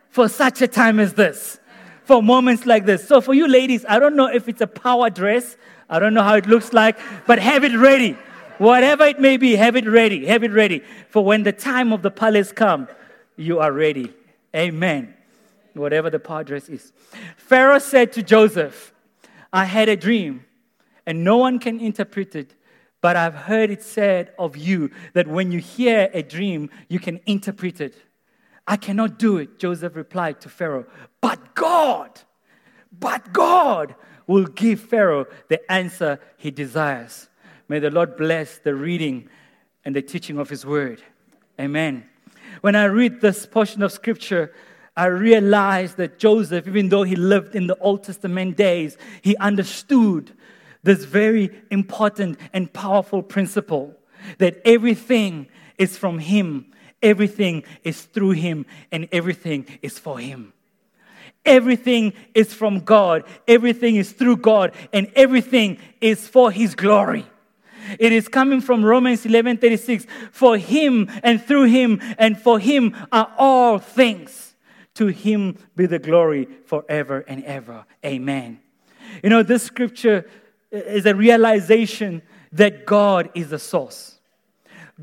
for 0.09 0.29
such 0.29 0.61
a 0.61 0.69
time 0.69 1.01
as 1.01 1.15
this, 1.15 1.59
for 2.05 2.23
moments 2.23 2.65
like 2.65 2.85
this. 2.85 3.07
So, 3.07 3.21
for 3.21 3.33
you 3.33 3.47
ladies, 3.47 3.85
I 3.87 3.99
don't 3.99 4.15
know 4.15 4.27
if 4.27 4.47
it's 4.47 4.61
a 4.61 4.67
power 4.67 5.09
dress, 5.09 5.57
I 5.89 5.99
don't 5.99 6.13
know 6.13 6.23
how 6.23 6.35
it 6.35 6.47
looks 6.47 6.73
like, 6.73 6.97
but 7.27 7.39
have 7.39 7.63
it 7.63 7.75
ready. 7.75 8.17
Whatever 8.57 9.03
it 9.05 9.19
may 9.19 9.37
be, 9.37 9.55
have 9.55 9.75
it 9.75 9.87
ready. 9.87 10.25
Have 10.25 10.43
it 10.43 10.51
ready. 10.51 10.81
For 11.09 11.23
when 11.23 11.43
the 11.43 11.51
time 11.51 11.91
of 11.91 12.01
the 12.01 12.11
palace 12.11 12.51
come, 12.51 12.87
you 13.35 13.59
are 13.59 13.71
ready. 13.71 14.13
Amen. 14.55 15.13
Whatever 15.73 16.09
the 16.09 16.19
power 16.19 16.43
dress 16.45 16.69
is. 16.69 16.93
Pharaoh 17.35 17.79
said 17.79 18.13
to 18.13 18.23
Joseph, 18.23 18.93
I 19.51 19.65
had 19.65 19.89
a 19.89 19.97
dream, 19.97 20.45
and 21.05 21.23
no 21.23 21.37
one 21.37 21.59
can 21.59 21.81
interpret 21.81 22.35
it 22.35 22.55
but 23.05 23.15
I've 23.15 23.35
heard 23.35 23.69
it 23.69 23.83
said 23.83 24.33
of 24.39 24.57
you 24.57 24.89
that 25.13 25.27
when 25.27 25.51
you 25.51 25.59
hear 25.59 26.09
a 26.11 26.23
dream, 26.23 26.71
you 26.89 26.97
can 26.97 27.19
interpret 27.27 27.79
it. 27.79 27.93
I 28.67 28.77
cannot 28.77 29.19
do 29.19 29.37
it, 29.37 29.59
Joseph 29.59 29.95
replied 29.95 30.41
to 30.41 30.49
Pharaoh. 30.49 30.85
But 31.21 31.55
God, 31.55 32.21
but 32.91 33.31
God 33.31 33.95
will 34.27 34.45
give 34.45 34.79
Pharaoh 34.79 35.27
the 35.49 35.71
answer 35.71 36.19
he 36.37 36.51
desires. 36.51 37.29
May 37.67 37.79
the 37.79 37.91
Lord 37.91 38.17
bless 38.17 38.57
the 38.57 38.73
reading 38.73 39.29
and 39.83 39.95
the 39.95 40.01
teaching 40.01 40.39
of 40.39 40.49
his 40.49 40.65
word. 40.65 41.01
Amen. 41.59 42.05
When 42.61 42.75
I 42.75 42.85
read 42.85 43.21
this 43.21 43.45
portion 43.45 43.83
of 43.83 43.91
scripture, 43.91 44.53
I 44.97 45.07
realize 45.07 45.95
that 45.95 46.17
Joseph, 46.17 46.67
even 46.67 46.89
though 46.89 47.03
he 47.03 47.15
lived 47.15 47.55
in 47.55 47.67
the 47.67 47.77
Old 47.77 48.03
Testament 48.03 48.57
days, 48.57 48.97
he 49.21 49.35
understood 49.37 50.31
this 50.85 51.03
very 51.03 51.49
important 51.71 52.39
and 52.53 52.71
powerful 52.71 53.21
principle 53.23 53.95
that 54.37 54.61
everything 54.63 55.47
is 55.77 55.97
from 55.97 56.19
Him, 56.19 56.71
everything 57.05 57.63
is 57.83 58.01
through 58.01 58.31
Him, 58.31 58.65
and 58.91 59.07
everything 59.11 59.65
is 59.81 59.97
for 59.97 60.19
Him. 60.19 60.51
Everything 61.45 62.13
is 62.33 62.53
from 62.53 62.79
God, 62.79 63.23
everything 63.47 63.95
is 63.95 64.11
through 64.11 64.37
God, 64.37 64.73
and 64.91 65.11
everything 65.15 65.77
is 66.01 66.27
for 66.27 66.51
His 66.51 66.75
glory. 66.75 67.25
It 67.99 68.11
is 68.11 68.27
coming 68.27 68.61
from 68.61 68.83
Romans 68.83 69.25
11:36. 69.25 70.05
For 70.31 70.57
him 70.57 71.09
and 71.23 71.41
through 71.41 71.65
him 71.65 72.01
and 72.17 72.39
for 72.39 72.59
him 72.59 72.95
are 73.11 73.31
all 73.37 73.79
things. 73.79 74.55
To 74.95 75.07
him 75.07 75.57
be 75.75 75.85
the 75.85 75.99
glory 75.99 76.47
forever 76.65 77.23
and 77.27 77.43
ever. 77.43 77.85
Amen. 78.05 78.59
You 79.23 79.29
know, 79.29 79.43
this 79.43 79.63
scripture 79.63 80.25
is 80.71 81.05
a 81.05 81.13
realization 81.13 82.21
that 82.51 82.85
God 82.85 83.29
is 83.35 83.49
the 83.49 83.59
source. 83.59 84.19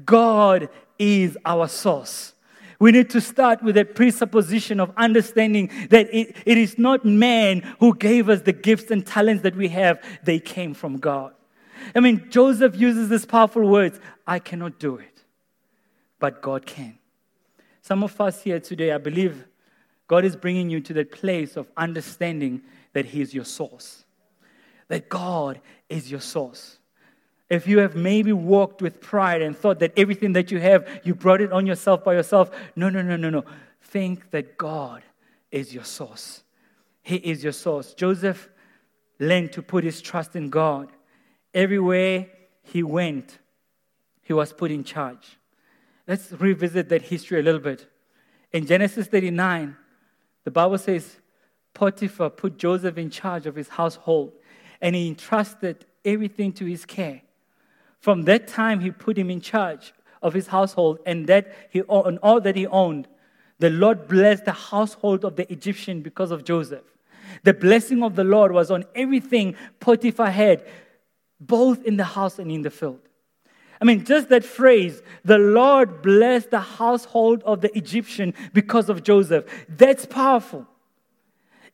God 0.04 0.70
is 0.98 1.36
our 1.44 1.68
source. 1.68 2.34
We 2.78 2.90
need 2.90 3.10
to 3.10 3.20
start 3.20 3.62
with 3.62 3.76
a 3.76 3.84
presupposition 3.84 4.80
of 4.80 4.92
understanding 4.96 5.70
that 5.90 6.12
it, 6.12 6.36
it 6.44 6.58
is 6.58 6.78
not 6.78 7.04
man 7.04 7.60
who 7.78 7.94
gave 7.94 8.28
us 8.28 8.42
the 8.42 8.52
gifts 8.52 8.90
and 8.90 9.06
talents 9.06 9.42
that 9.44 9.54
we 9.54 9.68
have, 9.68 10.02
they 10.24 10.40
came 10.40 10.74
from 10.74 10.98
God. 10.98 11.32
I 11.94 12.00
mean, 12.00 12.28
Joseph 12.30 12.76
uses 12.76 13.08
these 13.08 13.24
powerful 13.24 13.68
words 13.68 14.00
I 14.26 14.38
cannot 14.38 14.78
do 14.78 14.96
it, 14.96 15.22
but 16.18 16.42
God 16.42 16.66
can. 16.66 16.98
Some 17.82 18.02
of 18.02 18.20
us 18.20 18.42
here 18.42 18.60
today, 18.60 18.92
I 18.92 18.98
believe 18.98 19.44
God 20.08 20.24
is 20.24 20.36
bringing 20.36 20.70
you 20.70 20.80
to 20.80 20.92
that 20.94 21.12
place 21.12 21.56
of 21.56 21.70
understanding 21.76 22.62
that 22.92 23.06
He 23.06 23.20
is 23.20 23.32
your 23.32 23.44
source 23.44 24.04
that 24.92 25.08
God 25.08 25.58
is 25.88 26.10
your 26.10 26.20
source. 26.20 26.76
If 27.52 27.66
you 27.66 27.80
have 27.80 27.94
maybe 27.94 28.32
walked 28.32 28.80
with 28.80 29.02
pride 29.02 29.42
and 29.42 29.54
thought 29.54 29.80
that 29.80 29.92
everything 29.94 30.32
that 30.32 30.50
you 30.50 30.58
have, 30.58 30.88
you 31.04 31.14
brought 31.14 31.42
it 31.42 31.52
on 31.52 31.66
yourself 31.66 32.02
by 32.02 32.14
yourself, 32.14 32.50
no, 32.74 32.88
no, 32.88 33.02
no, 33.02 33.14
no, 33.14 33.28
no. 33.28 33.44
Think 33.82 34.30
that 34.30 34.56
God 34.56 35.02
is 35.50 35.74
your 35.74 35.84
source. 35.84 36.44
He 37.02 37.16
is 37.16 37.44
your 37.44 37.52
source. 37.52 37.92
Joseph 37.92 38.48
learned 39.18 39.52
to 39.52 39.60
put 39.60 39.84
his 39.84 40.00
trust 40.00 40.34
in 40.34 40.48
God. 40.48 40.88
Everywhere 41.52 42.28
he 42.62 42.82
went, 42.82 43.38
he 44.22 44.32
was 44.32 44.54
put 44.54 44.70
in 44.70 44.82
charge. 44.82 45.36
Let's 46.08 46.32
revisit 46.32 46.88
that 46.88 47.02
history 47.02 47.38
a 47.38 47.42
little 47.42 47.60
bit. 47.60 47.86
In 48.50 48.64
Genesis 48.64 49.08
39, 49.08 49.76
the 50.44 50.50
Bible 50.50 50.78
says 50.78 51.18
Potiphar 51.74 52.30
put 52.30 52.56
Joseph 52.56 52.96
in 52.96 53.10
charge 53.10 53.44
of 53.44 53.56
his 53.56 53.68
household 53.68 54.32
and 54.80 54.96
he 54.96 55.08
entrusted 55.08 55.84
everything 56.02 56.54
to 56.54 56.64
his 56.64 56.86
care. 56.86 57.20
From 58.02 58.22
that 58.24 58.48
time, 58.48 58.80
he 58.80 58.90
put 58.90 59.16
him 59.16 59.30
in 59.30 59.40
charge 59.40 59.94
of 60.22 60.34
his 60.34 60.48
household 60.48 60.98
and 61.06 61.28
that 61.28 61.54
he 61.70 61.82
and 61.88 62.18
all 62.18 62.40
that 62.40 62.56
he 62.56 62.66
owned. 62.66 63.06
The 63.60 63.70
Lord 63.70 64.08
blessed 64.08 64.44
the 64.44 64.52
household 64.52 65.24
of 65.24 65.36
the 65.36 65.50
Egyptian 65.50 66.02
because 66.02 66.32
of 66.32 66.42
Joseph. 66.42 66.82
The 67.44 67.54
blessing 67.54 68.02
of 68.02 68.16
the 68.16 68.24
Lord 68.24 68.50
was 68.50 68.72
on 68.72 68.84
everything 68.96 69.54
Potiphar 69.78 70.32
had, 70.32 70.66
both 71.38 71.84
in 71.84 71.96
the 71.96 72.04
house 72.04 72.40
and 72.40 72.50
in 72.50 72.62
the 72.62 72.70
field. 72.70 72.98
I 73.80 73.84
mean, 73.84 74.04
just 74.04 74.28
that 74.30 74.44
phrase, 74.44 75.00
the 75.24 75.38
Lord 75.38 76.02
blessed 76.02 76.50
the 76.50 76.60
household 76.60 77.44
of 77.44 77.60
the 77.60 77.76
Egyptian 77.76 78.34
because 78.52 78.88
of 78.88 79.04
Joseph. 79.04 79.44
That's 79.68 80.06
powerful. 80.06 80.66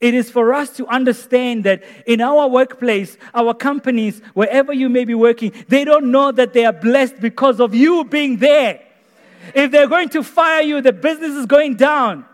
It 0.00 0.14
is 0.14 0.30
for 0.30 0.54
us 0.54 0.70
to 0.76 0.86
understand 0.86 1.64
that 1.64 1.82
in 2.06 2.20
our 2.20 2.48
workplace, 2.48 3.16
our 3.34 3.52
companies, 3.52 4.20
wherever 4.32 4.72
you 4.72 4.88
may 4.88 5.04
be 5.04 5.14
working, 5.14 5.52
they 5.68 5.84
don't 5.84 6.12
know 6.12 6.30
that 6.30 6.52
they 6.52 6.64
are 6.64 6.72
blessed 6.72 7.20
because 7.20 7.60
of 7.60 7.74
you 7.74 8.04
being 8.04 8.36
there. 8.36 8.80
If 9.54 9.72
they're 9.72 9.88
going 9.88 10.10
to 10.10 10.22
fire 10.22 10.62
you, 10.62 10.80
the 10.80 10.92
business 10.92 11.32
is 11.32 11.46
going 11.46 11.76
down. 11.76 12.26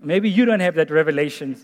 Maybe 0.00 0.28
you 0.28 0.44
don't 0.44 0.60
have 0.60 0.74
that 0.74 0.90
revelation. 0.90 1.56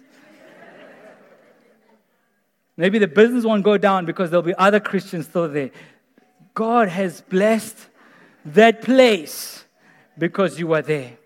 Maybe 2.77 2.99
the 2.99 3.07
business 3.07 3.45
won't 3.45 3.65
go 3.65 3.77
down 3.77 4.07
because 4.07 4.31
there'll 4.31 4.43
be 4.43 4.55
other 4.55 4.81
Christians 4.81 5.27
still 5.27 5.49
there. 5.49 5.71
God 6.55 6.89
has 6.89 7.21
blessed 7.21 7.77
that 8.47 8.83
place 8.83 9.65
because 10.17 10.59
you 10.59 10.73
are 10.73 10.83
there. 10.83 11.19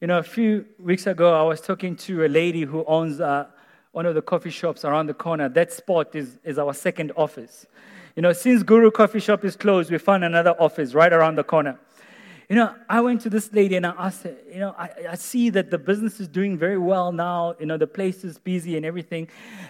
You 0.00 0.06
know, 0.06 0.18
a 0.18 0.22
few 0.22 0.64
weeks 0.78 1.06
ago, 1.06 1.38
I 1.38 1.42
was 1.42 1.60
talking 1.60 1.94
to 1.96 2.24
a 2.24 2.28
lady 2.28 2.62
who 2.62 2.86
owns 2.86 3.20
uh, 3.20 3.48
one 3.92 4.06
of 4.06 4.14
the 4.14 4.22
coffee 4.22 4.48
shops 4.48 4.82
around 4.82 5.08
the 5.08 5.14
corner. 5.14 5.50
That 5.50 5.74
spot 5.74 6.14
is, 6.14 6.38
is 6.42 6.58
our 6.58 6.72
second 6.72 7.12
office. 7.18 7.66
You 8.16 8.22
know, 8.22 8.32
since 8.32 8.62
Guru 8.62 8.90
Coffee 8.90 9.20
Shop 9.20 9.44
is 9.44 9.56
closed, 9.56 9.90
we 9.90 9.98
found 9.98 10.24
another 10.24 10.52
office 10.58 10.94
right 10.94 11.12
around 11.12 11.36
the 11.36 11.44
corner. 11.44 11.78
You 12.48 12.56
know, 12.56 12.74
I 12.88 13.02
went 13.02 13.20
to 13.22 13.30
this 13.30 13.52
lady 13.52 13.76
and 13.76 13.86
I 13.86 13.92
asked 13.98 14.22
her, 14.22 14.34
you 14.50 14.58
know, 14.60 14.74
I, 14.78 14.88
I 15.10 15.14
see 15.16 15.50
that 15.50 15.70
the 15.70 15.76
business 15.76 16.18
is 16.18 16.28
doing 16.28 16.56
very 16.56 16.78
well 16.78 17.12
now. 17.12 17.54
You 17.60 17.66
know, 17.66 17.76
the 17.76 17.86
place 17.86 18.24
is 18.24 18.38
busy 18.38 18.78
and 18.78 18.86
everything. 18.86 19.28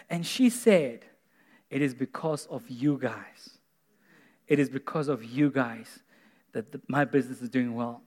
And 0.09 0.25
she 0.25 0.49
said, 0.49 1.07
it 1.71 1.83
is 1.83 1.93
because 1.93 2.47
of 2.47 2.63
you 2.71 2.99
guys. 2.99 3.59
It 4.47 4.61
is 4.61 4.71
because 4.71 5.09
of 5.09 5.25
you 5.25 5.51
guys 5.51 6.05
that 6.53 6.71
the, 6.71 6.81
my 6.87 7.05
business 7.05 7.43
is 7.43 7.49
doing 7.49 7.75
well 7.75 8.03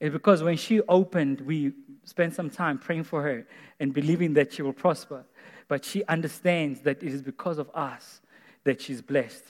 is 0.00 0.12
because 0.12 0.42
when 0.42 0.56
she 0.56 0.80
opened, 0.82 1.40
we 1.40 1.72
spent 2.04 2.34
some 2.34 2.50
time 2.50 2.78
praying 2.78 3.04
for 3.04 3.22
her 3.22 3.46
and 3.80 3.92
believing 3.92 4.34
that 4.34 4.52
she 4.52 4.62
will 4.62 4.72
prosper. 4.72 5.24
But 5.66 5.84
she 5.84 6.04
understands 6.04 6.80
that 6.80 7.02
it 7.02 7.12
is 7.12 7.22
because 7.22 7.58
of 7.58 7.70
us 7.74 8.20
that 8.64 8.80
she's 8.80 9.02
blessed. 9.02 9.44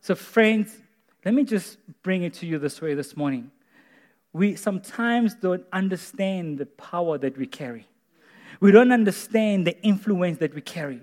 So, 0.00 0.14
friends, 0.14 0.76
let 1.24 1.34
me 1.34 1.44
just 1.44 1.78
bring 2.02 2.22
it 2.22 2.34
to 2.34 2.46
you 2.46 2.58
this 2.58 2.80
way 2.80 2.94
this 2.94 3.16
morning. 3.16 3.50
We 4.32 4.56
sometimes 4.56 5.34
don't 5.34 5.64
understand 5.72 6.58
the 6.58 6.66
power 6.66 7.18
that 7.18 7.36
we 7.36 7.46
carry. 7.46 7.86
We 8.60 8.72
don't 8.72 8.92
understand 8.92 9.66
the 9.66 9.80
influence 9.82 10.38
that 10.38 10.54
we 10.54 10.60
carry. 10.60 11.00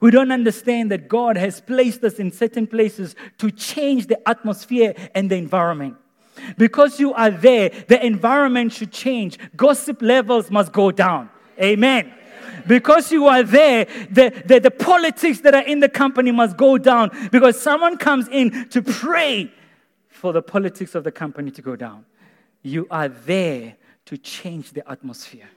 We 0.00 0.10
don't 0.10 0.32
understand 0.32 0.90
that 0.90 1.08
God 1.08 1.36
has 1.36 1.60
placed 1.60 2.02
us 2.04 2.14
in 2.14 2.32
certain 2.32 2.66
places 2.66 3.14
to 3.38 3.50
change 3.50 4.06
the 4.06 4.26
atmosphere 4.28 4.94
and 5.14 5.30
the 5.30 5.36
environment. 5.36 5.96
Because 6.56 7.00
you 7.00 7.12
are 7.14 7.30
there, 7.30 7.70
the 7.88 8.04
environment 8.04 8.72
should 8.72 8.92
change. 8.92 9.38
Gossip 9.56 10.02
levels 10.02 10.50
must 10.50 10.72
go 10.72 10.90
down. 10.90 11.30
Amen. 11.60 12.12
Because 12.66 13.12
you 13.12 13.26
are 13.26 13.42
there, 13.42 13.84
the, 14.10 14.42
the, 14.46 14.60
the 14.60 14.70
politics 14.70 15.40
that 15.40 15.54
are 15.54 15.62
in 15.62 15.80
the 15.80 15.88
company 15.88 16.32
must 16.32 16.56
go 16.56 16.78
down 16.78 17.10
because 17.30 17.60
someone 17.60 17.98
comes 17.98 18.28
in 18.28 18.68
to 18.70 18.82
pray 18.82 19.52
for 20.08 20.32
the 20.32 20.42
politics 20.42 20.94
of 20.94 21.04
the 21.04 21.12
company 21.12 21.50
to 21.50 21.62
go 21.62 21.76
down. 21.76 22.06
You 22.62 22.86
are 22.90 23.08
there 23.08 23.76
to 24.06 24.16
change 24.16 24.72
the 24.72 24.88
atmosphere. 24.90 25.48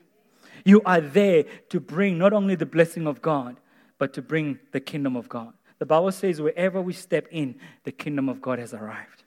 You 0.65 0.81
are 0.85 0.99
there 0.99 1.45
to 1.69 1.79
bring 1.79 2.17
not 2.17 2.33
only 2.33 2.55
the 2.55 2.65
blessing 2.65 3.07
of 3.07 3.21
God, 3.21 3.57
but 3.97 4.13
to 4.13 4.21
bring 4.21 4.59
the 4.71 4.79
kingdom 4.79 5.15
of 5.15 5.29
God. 5.29 5.53
The 5.79 5.85
Bible 5.85 6.11
says, 6.11 6.41
wherever 6.41 6.81
we 6.81 6.93
step 6.93 7.27
in, 7.31 7.55
the 7.83 7.91
kingdom 7.91 8.27
of 8.29 8.41
God 8.41 8.59
has 8.59 8.73
arrived. 8.73 9.23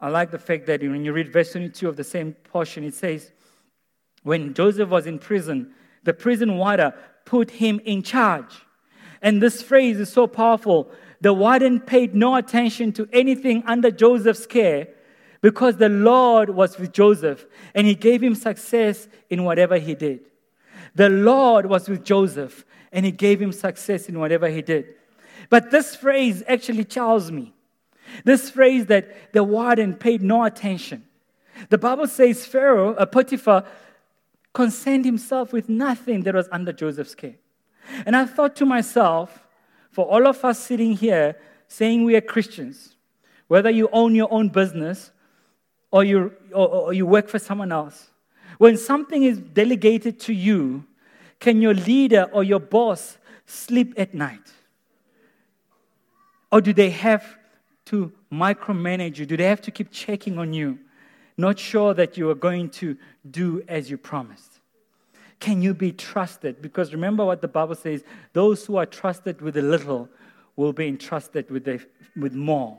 I 0.00 0.08
like 0.08 0.30
the 0.30 0.38
fact 0.38 0.66
that 0.66 0.80
when 0.80 1.04
you 1.04 1.12
read 1.12 1.32
verse 1.32 1.52
22 1.52 1.88
of 1.88 1.96
the 1.96 2.04
same 2.04 2.32
portion, 2.32 2.84
it 2.84 2.94
says, 2.94 3.32
When 4.22 4.54
Joseph 4.54 4.88
was 4.88 5.06
in 5.06 5.18
prison, 5.18 5.74
the 6.04 6.14
prison 6.14 6.56
warder 6.56 6.94
put 7.26 7.50
him 7.50 7.80
in 7.84 8.02
charge. 8.02 8.64
And 9.20 9.42
this 9.42 9.62
phrase 9.62 10.00
is 10.00 10.10
so 10.10 10.26
powerful. 10.26 10.90
The 11.20 11.34
warden 11.34 11.80
paid 11.80 12.14
no 12.14 12.36
attention 12.36 12.92
to 12.94 13.08
anything 13.12 13.62
under 13.66 13.90
Joseph's 13.90 14.46
care 14.46 14.88
because 15.42 15.76
the 15.76 15.90
Lord 15.90 16.50
was 16.50 16.78
with 16.78 16.92
Joseph 16.92 17.46
and 17.74 17.86
he 17.86 17.94
gave 17.94 18.22
him 18.22 18.34
success 18.34 19.08
in 19.28 19.44
whatever 19.44 19.76
he 19.76 19.94
did. 19.94 20.20
The 20.94 21.10
Lord 21.10 21.66
was 21.66 21.88
with 21.88 22.04
Joseph 22.04 22.64
and 22.90 23.04
he 23.04 23.12
gave 23.12 23.40
him 23.40 23.52
success 23.52 24.08
in 24.08 24.18
whatever 24.18 24.48
he 24.48 24.62
did. 24.62 24.94
But 25.50 25.70
this 25.70 25.94
phrase 25.94 26.42
actually 26.48 26.84
tells 26.84 27.30
me 27.30 27.54
this 28.24 28.50
phrase 28.50 28.86
that 28.86 29.32
the 29.32 29.44
warden 29.44 29.94
paid 29.94 30.22
no 30.22 30.44
attention. 30.44 31.04
The 31.68 31.78
Bible 31.78 32.06
says 32.06 32.46
Pharaoh, 32.46 32.94
a 32.94 33.06
Potiphar, 33.06 33.64
concerned 34.52 35.04
himself 35.04 35.52
with 35.52 35.68
nothing 35.68 36.22
that 36.22 36.34
was 36.34 36.48
under 36.50 36.72
Joseph's 36.72 37.14
care. 37.14 37.36
And 38.06 38.16
I 38.16 38.24
thought 38.24 38.56
to 38.56 38.66
myself, 38.66 39.46
for 39.90 40.06
all 40.06 40.26
of 40.26 40.44
us 40.44 40.58
sitting 40.58 40.92
here 40.96 41.36
saying 41.68 42.04
we 42.04 42.16
are 42.16 42.20
Christians, 42.20 42.96
whether 43.48 43.70
you 43.70 43.88
own 43.92 44.14
your 44.14 44.32
own 44.32 44.48
business 44.48 45.10
or 45.90 46.04
you, 46.04 46.32
or, 46.52 46.68
or 46.68 46.92
you 46.92 47.06
work 47.06 47.28
for 47.28 47.38
someone 47.38 47.72
else, 47.72 48.10
when 48.58 48.76
something 48.76 49.22
is 49.22 49.38
delegated 49.38 50.20
to 50.20 50.32
you, 50.32 50.84
can 51.38 51.62
your 51.62 51.74
leader 51.74 52.28
or 52.32 52.44
your 52.44 52.60
boss 52.60 53.18
sleep 53.46 53.94
at 53.96 54.14
night? 54.14 54.52
Or 56.52 56.60
do 56.60 56.72
they 56.72 56.90
have 56.90 57.38
to 57.90 58.12
micromanage 58.32 59.18
you? 59.18 59.26
Do 59.26 59.36
they 59.36 59.44
have 59.44 59.60
to 59.62 59.70
keep 59.70 59.90
checking 59.90 60.38
on 60.38 60.52
you, 60.52 60.78
not 61.36 61.58
sure 61.58 61.92
that 61.94 62.16
you 62.16 62.30
are 62.30 62.36
going 62.36 62.70
to 62.70 62.96
do 63.28 63.62
as 63.66 63.90
you 63.90 63.98
promised? 63.98 64.60
Can 65.40 65.60
you 65.60 65.74
be 65.74 65.90
trusted? 65.90 66.62
Because 66.62 66.92
remember 66.92 67.24
what 67.24 67.40
the 67.40 67.48
Bible 67.48 67.74
says 67.74 68.04
those 68.32 68.64
who 68.64 68.76
are 68.76 68.86
trusted 68.86 69.40
with 69.40 69.56
a 69.56 69.62
little 69.62 70.08
will 70.54 70.72
be 70.72 70.86
entrusted 70.86 71.50
with, 71.50 71.66
a, 71.66 71.80
with 72.16 72.34
more. 72.34 72.78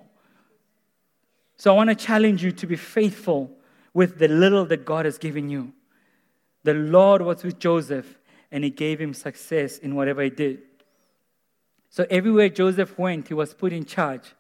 So 1.58 1.74
I 1.74 1.76
want 1.76 1.90
to 1.90 1.96
challenge 1.96 2.44
you 2.44 2.52
to 2.54 2.68
be 2.68 2.76
faithful 2.76 3.52
with 3.94 4.18
the 4.18 4.28
little 4.28 4.66
that 4.66 4.86
God 4.86 5.06
has 5.06 5.18
given 5.18 5.50
you. 5.50 5.74
The 6.64 6.74
Lord 6.74 7.22
was 7.22 7.44
with 7.44 7.60
Joseph 7.60 8.18
and 8.52 8.64
he 8.64 8.70
gave 8.70 9.02
him 9.02 9.14
success 9.14 9.78
in 9.78 9.96
whatever 9.96 10.22
he 10.22 10.30
did. 10.30 10.60
So 11.90 12.06
everywhere 12.10 12.50
Joseph 12.50 12.98
went, 12.98 13.28
he 13.28 13.34
was 13.34 13.54
put 13.54 13.74
in 13.74 13.84
charge 13.84 14.34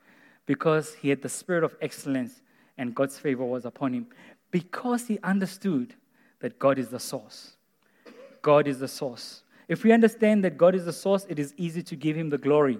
because 0.51 0.95
he 0.95 1.07
had 1.07 1.21
the 1.21 1.29
spirit 1.29 1.63
of 1.63 1.73
excellence 1.79 2.41
and 2.77 2.93
God's 2.93 3.17
favor 3.17 3.45
was 3.45 3.63
upon 3.63 3.93
him. 3.93 4.07
Because 4.51 5.07
he 5.07 5.17
understood 5.23 5.95
that 6.41 6.59
God 6.59 6.77
is 6.77 6.89
the 6.89 6.99
source. 6.99 7.53
God 8.41 8.67
is 8.67 8.77
the 8.77 8.87
source. 8.89 9.43
If 9.69 9.85
we 9.85 9.93
understand 9.93 10.43
that 10.43 10.57
God 10.57 10.75
is 10.75 10.83
the 10.83 10.91
source, 10.91 11.25
it 11.29 11.39
is 11.39 11.53
easy 11.55 11.81
to 11.83 11.95
give 11.95 12.17
him 12.17 12.29
the 12.29 12.37
glory 12.37 12.79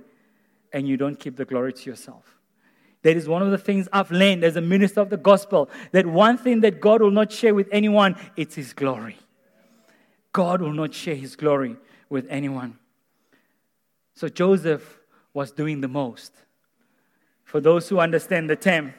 and 0.74 0.86
you 0.86 0.98
don't 0.98 1.18
keep 1.18 1.38
the 1.38 1.46
glory 1.46 1.72
to 1.72 1.90
yourself. 1.90 2.38
That 3.04 3.16
is 3.16 3.30
one 3.30 3.42
of 3.42 3.52
the 3.52 3.58
things 3.58 3.88
I've 3.94 4.12
learned 4.12 4.44
as 4.44 4.58
a 4.58 4.62
minister 4.62 5.00
of 5.00 5.10
the 5.10 5.16
gospel 5.16 5.70
that 5.94 6.06
one 6.06 6.38
thing 6.38 6.60
that 6.60 6.82
God 6.82 7.02
will 7.02 7.10
not 7.10 7.32
share 7.32 7.56
with 7.56 7.70
anyone, 7.72 8.18
it's 8.36 8.56
his 8.56 8.74
glory. 8.74 9.16
God 10.34 10.62
will 10.62 10.74
not 10.74 10.94
share 10.94 11.16
his 11.16 11.38
glory 11.38 11.78
with 12.10 12.28
anyone. 12.30 12.80
So 14.16 14.28
Joseph 14.28 15.00
was 15.34 15.54
doing 15.54 15.80
the 15.80 15.88
most. 15.88 16.34
For 17.52 17.60
those 17.60 17.90
who 17.90 18.00
understand 18.00 18.50
the 18.50 18.56
term, 18.56 18.94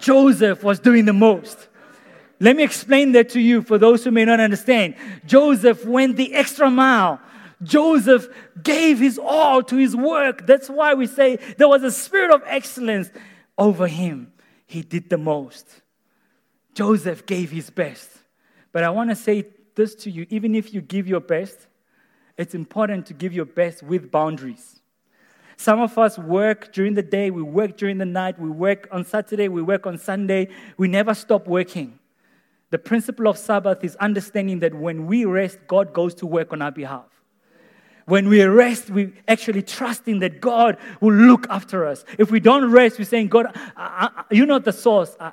Joseph 0.00 0.64
was 0.64 0.80
doing 0.80 1.04
the 1.04 1.12
most. 1.12 1.68
Let 2.40 2.56
me 2.56 2.64
explain 2.64 3.12
that 3.12 3.28
to 3.30 3.40
you 3.40 3.62
for 3.62 3.78
those 3.78 4.02
who 4.02 4.10
may 4.10 4.24
not 4.24 4.40
understand. 4.40 4.96
Joseph 5.26 5.84
went 5.84 6.16
the 6.16 6.34
extra 6.34 6.68
mile. 6.68 7.20
Joseph 7.62 8.26
gave 8.60 8.98
his 8.98 9.16
all 9.16 9.62
to 9.62 9.76
his 9.76 9.94
work. 9.94 10.44
That's 10.44 10.68
why 10.68 10.94
we 10.94 11.06
say 11.06 11.36
there 11.56 11.68
was 11.68 11.84
a 11.84 11.92
spirit 11.92 12.34
of 12.34 12.42
excellence 12.46 13.12
over 13.56 13.86
him. 13.86 14.32
He 14.66 14.82
did 14.82 15.08
the 15.08 15.18
most. 15.18 15.82
Joseph 16.74 17.26
gave 17.26 17.52
his 17.52 17.70
best. 17.70 18.10
But 18.72 18.82
I 18.82 18.90
want 18.90 19.10
to 19.10 19.14
say 19.14 19.46
this 19.76 19.94
to 19.94 20.10
you 20.10 20.26
even 20.30 20.56
if 20.56 20.74
you 20.74 20.80
give 20.80 21.06
your 21.06 21.20
best, 21.20 21.68
it's 22.36 22.56
important 22.56 23.06
to 23.06 23.14
give 23.14 23.32
your 23.32 23.44
best 23.44 23.84
with 23.84 24.10
boundaries. 24.10 24.81
Some 25.56 25.80
of 25.80 25.96
us 25.98 26.18
work 26.18 26.72
during 26.72 26.94
the 26.94 27.02
day, 27.02 27.30
we 27.30 27.42
work 27.42 27.76
during 27.76 27.98
the 27.98 28.06
night, 28.06 28.38
we 28.38 28.50
work 28.50 28.88
on 28.90 29.04
Saturday, 29.04 29.48
we 29.48 29.62
work 29.62 29.86
on 29.86 29.98
Sunday, 29.98 30.48
we 30.76 30.88
never 30.88 31.14
stop 31.14 31.46
working. 31.46 31.98
The 32.70 32.78
principle 32.78 33.28
of 33.28 33.36
Sabbath 33.36 33.84
is 33.84 33.96
understanding 33.96 34.60
that 34.60 34.74
when 34.74 35.06
we 35.06 35.24
rest, 35.24 35.58
God 35.66 35.92
goes 35.92 36.14
to 36.16 36.26
work 36.26 36.52
on 36.52 36.62
our 36.62 36.72
behalf. 36.72 37.04
When 38.06 38.28
we 38.28 38.42
rest, 38.42 38.90
we 38.90 39.12
actually 39.28 39.62
trusting 39.62 40.20
that 40.20 40.40
God 40.40 40.78
will 41.00 41.14
look 41.14 41.46
after 41.48 41.86
us. 41.86 42.04
If 42.18 42.30
we 42.30 42.40
don't 42.40 42.70
rest, 42.70 42.98
we're 42.98 43.04
saying, 43.04 43.28
God, 43.28 43.46
I, 43.54 44.08
I, 44.16 44.24
you're 44.34 44.46
not 44.46 44.64
the 44.64 44.72
source. 44.72 45.14
I, 45.20 45.32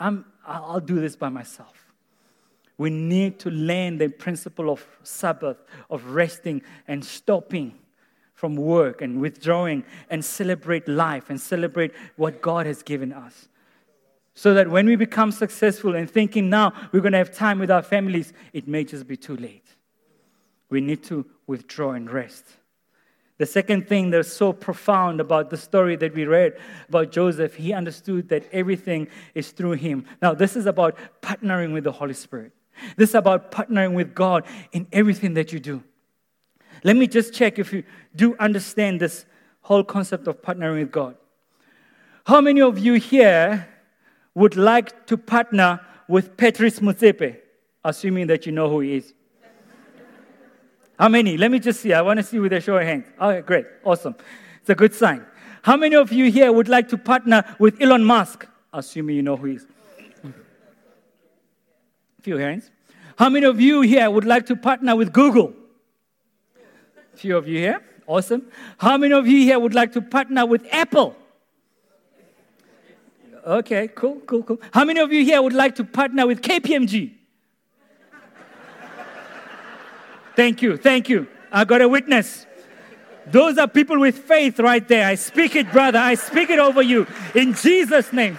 I'm, 0.00 0.24
I'll 0.44 0.80
do 0.80 1.00
this 1.00 1.14
by 1.14 1.28
myself. 1.28 1.92
We 2.78 2.90
need 2.90 3.38
to 3.40 3.50
learn 3.50 3.98
the 3.98 4.08
principle 4.08 4.70
of 4.70 4.84
Sabbath, 5.02 5.58
of 5.90 6.06
resting 6.06 6.62
and 6.88 7.04
stopping 7.04 7.74
from 8.42 8.56
work 8.56 9.02
and 9.02 9.20
withdrawing 9.20 9.84
and 10.10 10.24
celebrate 10.24 10.88
life 10.88 11.30
and 11.30 11.40
celebrate 11.40 11.92
what 12.16 12.42
God 12.42 12.66
has 12.66 12.82
given 12.82 13.12
us. 13.12 13.46
So 14.34 14.52
that 14.54 14.68
when 14.68 14.84
we 14.84 14.96
become 14.96 15.30
successful 15.30 15.94
and 15.94 16.10
thinking 16.10 16.50
now 16.50 16.72
we're 16.90 17.02
going 17.02 17.12
to 17.12 17.18
have 17.18 17.32
time 17.32 17.60
with 17.60 17.70
our 17.70 17.82
families, 17.82 18.32
it 18.52 18.66
may 18.66 18.82
just 18.82 19.06
be 19.06 19.16
too 19.16 19.36
late. 19.36 19.68
We 20.70 20.80
need 20.80 21.04
to 21.04 21.24
withdraw 21.46 21.92
and 21.92 22.10
rest. 22.10 22.44
The 23.38 23.46
second 23.46 23.86
thing 23.86 24.10
that's 24.10 24.32
so 24.32 24.52
profound 24.52 25.20
about 25.20 25.50
the 25.50 25.56
story 25.56 25.94
that 25.94 26.12
we 26.12 26.24
read 26.24 26.58
about 26.88 27.12
Joseph, 27.12 27.54
he 27.54 27.72
understood 27.72 28.28
that 28.30 28.48
everything 28.50 29.06
is 29.36 29.52
through 29.52 29.74
him. 29.74 30.04
Now, 30.20 30.34
this 30.34 30.56
is 30.56 30.66
about 30.66 30.98
partnering 31.20 31.72
with 31.72 31.84
the 31.84 31.92
Holy 31.92 32.14
Spirit. 32.14 32.50
This 32.96 33.10
is 33.10 33.14
about 33.14 33.52
partnering 33.52 33.94
with 33.94 34.16
God 34.16 34.46
in 34.72 34.88
everything 34.90 35.34
that 35.34 35.52
you 35.52 35.60
do. 35.60 35.84
Let 36.84 36.96
me 36.96 37.06
just 37.06 37.32
check 37.32 37.58
if 37.58 37.72
you 37.72 37.84
do 38.14 38.36
understand 38.38 39.00
this 39.00 39.24
whole 39.60 39.84
concept 39.84 40.26
of 40.26 40.42
partnering 40.42 40.80
with 40.80 40.90
God. 40.90 41.16
How 42.26 42.40
many 42.40 42.60
of 42.60 42.78
you 42.78 42.94
here 42.94 43.68
would 44.34 44.56
like 44.56 45.06
to 45.06 45.16
partner 45.16 45.80
with 46.08 46.36
Patrice 46.36 46.80
Motsepe, 46.80 47.36
assuming 47.84 48.26
that 48.28 48.46
you 48.46 48.52
know 48.52 48.68
who 48.68 48.80
he 48.80 48.96
is? 48.96 49.14
How 50.98 51.08
many? 51.08 51.36
Let 51.36 51.50
me 51.50 51.58
just 51.58 51.80
see. 51.80 51.92
I 51.92 52.02
want 52.02 52.18
to 52.18 52.22
see 52.22 52.38
with 52.38 52.52
a 52.52 52.60
show 52.60 52.76
of 52.76 52.84
hands. 52.84 53.06
Okay, 53.20 53.40
great. 53.40 53.66
Awesome. 53.84 54.14
It's 54.60 54.70
a 54.70 54.74
good 54.74 54.94
sign. 54.94 55.24
How 55.62 55.76
many 55.76 55.96
of 55.96 56.12
you 56.12 56.30
here 56.30 56.52
would 56.52 56.68
like 56.68 56.88
to 56.88 56.98
partner 56.98 57.44
with 57.58 57.80
Elon 57.80 58.04
Musk, 58.04 58.46
assuming 58.72 59.16
you 59.16 59.22
know 59.22 59.36
who 59.36 59.46
he 59.46 59.54
is? 59.56 59.66
Few 62.22 62.36
hands. 62.36 62.70
How 63.16 63.28
many 63.28 63.46
of 63.46 63.60
you 63.60 63.80
here 63.80 64.08
would 64.10 64.24
like 64.24 64.46
to 64.46 64.56
partner 64.56 64.94
with 64.94 65.12
Google? 65.12 65.54
Few 67.14 67.36
of 67.36 67.46
you 67.46 67.58
here. 67.58 67.82
Awesome. 68.06 68.46
How 68.78 68.96
many 68.96 69.14
of 69.14 69.26
you 69.26 69.38
here 69.44 69.58
would 69.58 69.74
like 69.74 69.92
to 69.92 70.02
partner 70.02 70.44
with 70.44 70.66
Apple? 70.72 71.16
Okay, 73.44 73.88
cool, 73.88 74.20
cool, 74.20 74.42
cool. 74.42 74.60
How 74.72 74.84
many 74.84 75.00
of 75.00 75.12
you 75.12 75.24
here 75.24 75.42
would 75.42 75.52
like 75.52 75.74
to 75.76 75.84
partner 75.84 76.26
with 76.26 76.42
KPMG? 76.42 77.12
thank 80.36 80.62
you, 80.62 80.76
thank 80.76 81.08
you. 81.08 81.26
I 81.50 81.64
got 81.64 81.82
a 81.82 81.88
witness. 81.88 82.46
Those 83.26 83.58
are 83.58 83.68
people 83.68 83.98
with 84.00 84.18
faith 84.18 84.58
right 84.58 84.86
there. 84.86 85.06
I 85.06 85.14
speak 85.14 85.54
it, 85.56 85.70
brother. 85.70 85.98
I 85.98 86.14
speak 86.14 86.50
it 86.50 86.58
over 86.58 86.82
you 86.82 87.06
in 87.34 87.54
Jesus' 87.54 88.12
name. 88.12 88.38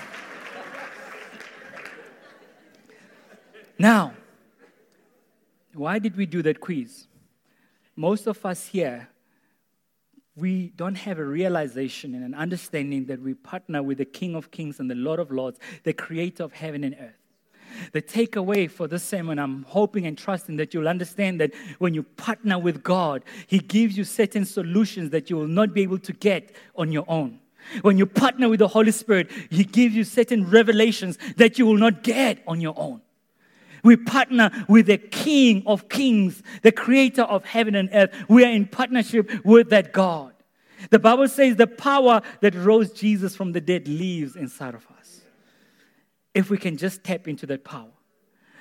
Now, 3.77 4.13
why 5.73 5.99
did 5.99 6.15
we 6.15 6.25
do 6.25 6.41
that 6.43 6.59
quiz? 6.59 7.07
Most 7.95 8.27
of 8.27 8.45
us 8.45 8.67
here, 8.67 9.09
we 10.35 10.73
don't 10.75 10.95
have 10.95 11.19
a 11.19 11.25
realization 11.25 12.15
and 12.15 12.23
an 12.23 12.33
understanding 12.33 13.05
that 13.05 13.21
we 13.21 13.35
partner 13.35 13.83
with 13.83 13.99
the 13.99 14.05
King 14.05 14.35
of 14.35 14.49
Kings 14.49 14.79
and 14.79 14.89
the 14.89 14.95
Lord 14.95 15.19
of 15.19 15.31
Lords, 15.31 15.59
the 15.83 15.93
creator 15.93 16.43
of 16.43 16.53
heaven 16.53 16.83
and 16.83 16.95
earth. 16.99 17.17
The 17.91 18.01
takeaway 18.01 18.69
for 18.69 18.87
this 18.87 19.03
sermon, 19.03 19.39
I'm 19.39 19.63
hoping 19.63 20.05
and 20.05 20.17
trusting 20.17 20.57
that 20.57 20.73
you'll 20.73 20.87
understand 20.87 21.39
that 21.41 21.51
when 21.79 21.93
you 21.93 22.03
partner 22.03 22.57
with 22.59 22.83
God, 22.83 23.23
He 23.47 23.59
gives 23.59 23.97
you 23.97 24.03
certain 24.03 24.45
solutions 24.45 25.11
that 25.11 25.29
you 25.29 25.37
will 25.37 25.47
not 25.47 25.73
be 25.73 25.81
able 25.81 25.99
to 25.99 26.13
get 26.13 26.55
on 26.75 26.91
your 26.91 27.05
own. 27.07 27.39
When 27.81 27.97
you 27.97 28.05
partner 28.05 28.49
with 28.49 28.59
the 28.59 28.67
Holy 28.67 28.91
Spirit, 28.91 29.31
He 29.49 29.63
gives 29.63 29.95
you 29.95 30.03
certain 30.03 30.49
revelations 30.49 31.17
that 31.37 31.57
you 31.57 31.65
will 31.65 31.77
not 31.77 32.03
get 32.03 32.43
on 32.47 32.61
your 32.61 32.73
own. 32.77 33.01
We 33.83 33.97
partner 33.97 34.49
with 34.67 34.87
the 34.87 34.97
King 34.97 35.63
of 35.65 35.89
Kings, 35.89 36.41
the 36.61 36.71
creator 36.71 37.23
of 37.23 37.43
heaven 37.43 37.75
and 37.75 37.89
earth. 37.93 38.11
We 38.29 38.45
are 38.45 38.51
in 38.51 38.65
partnership 38.65 39.29
with 39.45 39.69
that 39.69 39.91
God. 39.91 40.33
The 40.89 40.99
Bible 40.99 41.27
says 41.27 41.55
the 41.55 41.67
power 41.67 42.21
that 42.41 42.55
rose 42.55 42.91
Jesus 42.91 43.35
from 43.35 43.51
the 43.51 43.61
dead 43.61 43.87
lives 43.87 44.35
inside 44.35 44.73
of 44.75 44.87
us. 44.97 45.21
If 46.33 46.49
we 46.49 46.57
can 46.57 46.77
just 46.77 47.03
tap 47.03 47.27
into 47.27 47.45
that 47.47 47.63
power. 47.63 47.91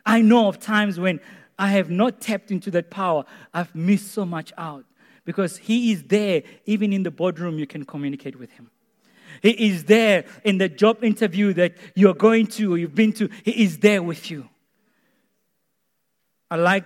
I 0.04 0.20
know 0.20 0.48
of 0.48 0.58
times 0.58 0.98
when 0.98 1.20
I 1.58 1.68
have 1.68 1.90
not 1.90 2.20
tapped 2.20 2.50
into 2.50 2.70
that 2.72 2.90
power, 2.90 3.24
I've 3.54 3.74
missed 3.74 4.12
so 4.12 4.24
much 4.24 4.52
out 4.58 4.84
because 5.24 5.56
He 5.56 5.92
is 5.92 6.02
there. 6.04 6.42
Even 6.66 6.92
in 6.92 7.04
the 7.04 7.10
boardroom, 7.10 7.58
you 7.58 7.66
can 7.66 7.84
communicate 7.84 8.38
with 8.38 8.50
Him. 8.52 8.70
He 9.40 9.50
is 9.70 9.84
there 9.84 10.24
in 10.44 10.58
the 10.58 10.68
job 10.68 11.02
interview 11.02 11.52
that 11.54 11.76
you're 11.94 12.14
going 12.14 12.46
to 12.48 12.74
or 12.74 12.78
you've 12.78 12.94
been 12.94 13.12
to. 13.14 13.30
He 13.44 13.64
is 13.64 13.78
there 13.78 14.02
with 14.02 14.30
you. 14.30 14.48
I 16.52 16.56
like 16.56 16.84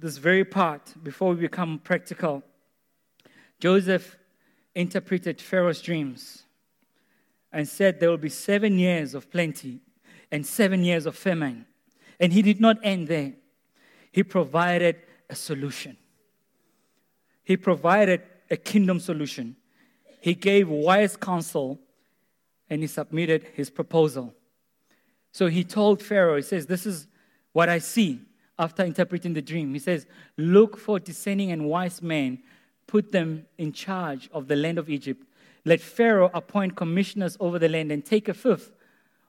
this 0.00 0.18
very 0.18 0.44
part 0.44 0.94
before 1.02 1.30
we 1.30 1.40
become 1.40 1.80
practical. 1.80 2.44
Joseph 3.58 4.16
interpreted 4.72 5.40
Pharaoh's 5.40 5.82
dreams 5.82 6.44
and 7.50 7.68
said 7.68 7.98
there 7.98 8.08
will 8.08 8.18
be 8.18 8.28
seven 8.28 8.78
years 8.78 9.16
of 9.16 9.28
plenty 9.28 9.80
and 10.30 10.46
seven 10.46 10.84
years 10.84 11.06
of 11.06 11.16
famine. 11.16 11.66
And 12.20 12.32
he 12.32 12.40
did 12.40 12.60
not 12.60 12.76
end 12.84 13.08
there, 13.08 13.32
he 14.12 14.22
provided 14.22 14.94
a 15.28 15.34
solution. 15.34 15.96
He 17.42 17.56
provided 17.56 18.22
a 18.48 18.56
kingdom 18.56 19.00
solution. 19.00 19.56
He 20.20 20.34
gave 20.34 20.68
wise 20.68 21.16
counsel 21.16 21.80
and 22.68 22.80
he 22.80 22.86
submitted 22.86 23.48
his 23.54 23.70
proposal. 23.70 24.36
So 25.32 25.48
he 25.48 25.64
told 25.64 26.00
Pharaoh, 26.00 26.36
he 26.36 26.42
says, 26.42 26.66
This 26.66 26.86
is 26.86 27.08
what 27.52 27.68
I 27.68 27.80
see 27.80 28.20
after 28.60 28.84
interpreting 28.84 29.32
the 29.32 29.42
dream. 29.42 29.72
He 29.72 29.80
says, 29.80 30.06
Look 30.36 30.76
for 30.76 31.00
discerning 31.00 31.50
and 31.50 31.64
wise 31.64 32.02
men, 32.02 32.40
put 32.86 33.10
them 33.10 33.46
in 33.56 33.72
charge 33.72 34.28
of 34.32 34.46
the 34.46 34.54
land 34.54 34.78
of 34.78 34.90
Egypt. 34.90 35.24
Let 35.64 35.80
Pharaoh 35.80 36.30
appoint 36.34 36.76
commissioners 36.76 37.36
over 37.40 37.58
the 37.58 37.68
land 37.68 37.90
and 37.90 38.04
take 38.04 38.28
a 38.28 38.34
fifth 38.34 38.70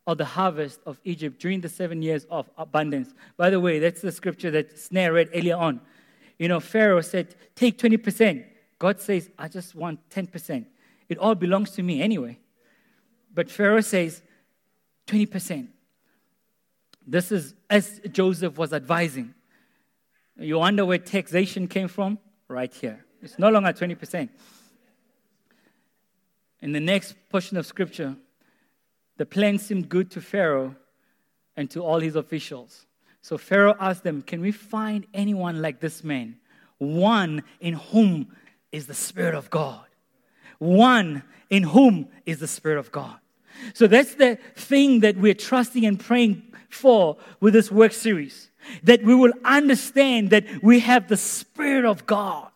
of 0.05 0.17
the 0.17 0.25
harvest 0.25 0.81
of 0.85 0.99
Egypt 1.05 1.39
during 1.39 1.61
the 1.61 1.69
seven 1.69 2.01
years 2.01 2.25
of 2.29 2.49
abundance. 2.57 3.13
By 3.37 3.49
the 3.49 3.59
way, 3.59 3.79
that's 3.79 4.01
the 4.01 4.11
scripture 4.11 4.51
that 4.51 4.77
Snare 4.77 5.13
read 5.13 5.29
earlier 5.33 5.55
on. 5.55 5.79
You 6.37 6.49
know, 6.49 6.59
Pharaoh 6.59 7.01
said, 7.01 7.35
Take 7.55 7.77
20%. 7.77 8.45
God 8.79 8.99
says, 8.99 9.29
I 9.39 9.47
just 9.47 9.75
want 9.75 9.99
10%. 10.09 10.65
It 11.07 11.17
all 11.19 11.35
belongs 11.35 11.71
to 11.71 11.83
me 11.83 12.01
anyway. 12.01 12.37
But 13.33 13.49
Pharaoh 13.49 13.81
says, 13.81 14.21
20%. 15.07 15.67
This 17.07 17.31
is 17.31 17.53
as 17.71 18.01
Joseph 18.11 18.57
was 18.57 18.73
advising. 18.73 19.33
You 20.37 20.59
wonder 20.59 20.85
where 20.85 20.97
taxation 20.97 21.67
came 21.67 21.87
from? 21.87 22.19
Right 22.47 22.71
here. 22.71 23.05
It's 23.21 23.39
no 23.39 23.49
longer 23.49 23.71
20%. 23.71 24.29
In 26.61 26.73
the 26.73 26.79
next 26.79 27.15
portion 27.29 27.57
of 27.57 27.65
scripture, 27.65 28.17
the 29.17 29.25
plan 29.25 29.57
seemed 29.57 29.87
good 29.87 30.11
to 30.11 30.21
Pharaoh 30.21 30.75
and 31.55 31.71
to 31.71 31.81
all 31.81 31.99
his 31.99 32.15
officials. 32.15 32.85
So 33.21 33.37
Pharaoh 33.37 33.75
asked 33.79 34.03
them, 34.03 34.21
Can 34.21 34.41
we 34.41 34.51
find 34.51 35.07
anyone 35.13 35.61
like 35.61 35.79
this 35.79 36.03
man? 36.03 36.37
One 36.77 37.43
in 37.59 37.75
whom 37.75 38.35
is 38.71 38.87
the 38.87 38.93
Spirit 38.93 39.35
of 39.35 39.49
God. 39.49 39.85
One 40.57 41.23
in 41.49 41.63
whom 41.63 42.09
is 42.25 42.39
the 42.39 42.47
Spirit 42.47 42.79
of 42.79 42.91
God. 42.91 43.17
So 43.73 43.87
that's 43.87 44.15
the 44.15 44.37
thing 44.55 45.01
that 45.01 45.17
we're 45.17 45.33
trusting 45.33 45.85
and 45.85 45.99
praying 45.99 46.43
for 46.69 47.17
with 47.39 47.53
this 47.53 47.71
work 47.71 47.93
series. 47.93 48.49
That 48.83 49.03
we 49.03 49.15
will 49.15 49.33
understand 49.43 50.29
that 50.29 50.45
we 50.61 50.79
have 50.81 51.07
the 51.07 51.17
Spirit 51.17 51.85
of 51.85 52.05
God. 52.05 52.49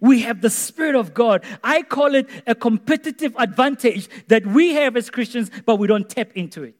We 0.00 0.22
have 0.22 0.40
the 0.40 0.50
Spirit 0.50 0.96
of 0.96 1.14
God. 1.14 1.44
I 1.62 1.82
call 1.82 2.16
it 2.16 2.28
a 2.44 2.56
competitive 2.56 3.34
advantage 3.38 4.08
that 4.26 4.44
we 4.44 4.74
have 4.74 4.96
as 4.96 5.10
Christians, 5.10 5.50
but 5.64 5.76
we 5.76 5.86
don't 5.86 6.08
tap 6.08 6.32
into 6.34 6.64
it. 6.64 6.74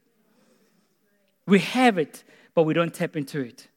We 1.47 1.61
have 1.61 1.99
it, 1.99 2.25
but 2.55 2.65
we 2.65 2.75
don't 2.75 2.93
tap 2.93 3.17
into 3.17 3.41
it. 3.41 3.69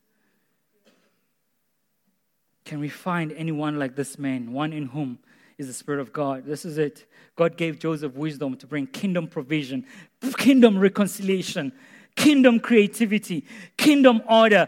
Can 2.65 2.79
we 2.79 2.89
find 2.89 3.31
anyone 3.33 3.77
like 3.77 3.95
this 3.95 4.17
man, 4.17 4.51
one 4.51 4.73
in 4.73 4.87
whom 4.87 5.19
is 5.57 5.67
the 5.67 5.73
Spirit 5.73 6.01
of 6.01 6.11
God? 6.11 6.45
This 6.45 6.65
is 6.65 6.77
it. 6.77 7.05
God 7.35 7.57
gave 7.57 7.79
Joseph 7.79 8.13
wisdom 8.15 8.57
to 8.57 8.67
bring 8.67 8.87
kingdom 8.87 9.27
provision, 9.27 9.85
kingdom 10.37 10.77
reconciliation, 10.77 11.71
kingdom 12.15 12.59
creativity, 12.59 13.45
kingdom 13.77 14.21
order, 14.29 14.67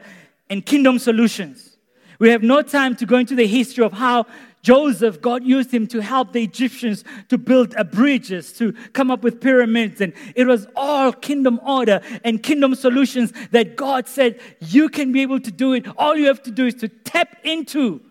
and 0.49 0.65
kingdom 0.65 0.99
solutions. 0.99 1.77
We 2.19 2.29
have 2.29 2.43
no 2.43 2.61
time 2.61 2.95
to 2.97 3.05
go 3.05 3.17
into 3.17 3.35
the 3.35 3.45
history 3.45 3.83
of 3.83 3.93
how 3.93 4.25
Joseph, 4.63 5.21
God 5.21 5.43
used 5.43 5.73
him 5.73 5.87
to 5.87 6.01
help 6.01 6.33
the 6.33 6.43
Egyptians 6.43 7.03
to 7.29 7.37
build 7.37 7.75
bridges, 7.91 8.51
to 8.53 8.73
come 8.93 9.11
up 9.11 9.23
with 9.23 9.39
pyramids. 9.39 10.01
And 10.01 10.13
it 10.35 10.45
was 10.45 10.67
all 10.75 11.13
kingdom 11.13 11.59
order 11.63 12.01
and 12.23 12.41
kingdom 12.41 12.75
solutions 12.75 13.31
that 13.51 13.75
God 13.75 14.07
said, 14.07 14.41
You 14.59 14.89
can 14.89 15.11
be 15.11 15.21
able 15.21 15.39
to 15.39 15.51
do 15.51 15.73
it. 15.73 15.85
All 15.97 16.15
you 16.17 16.27
have 16.27 16.43
to 16.43 16.51
do 16.51 16.65
is 16.65 16.75
to 16.75 16.87
tap 16.89 17.37
into 17.43 18.01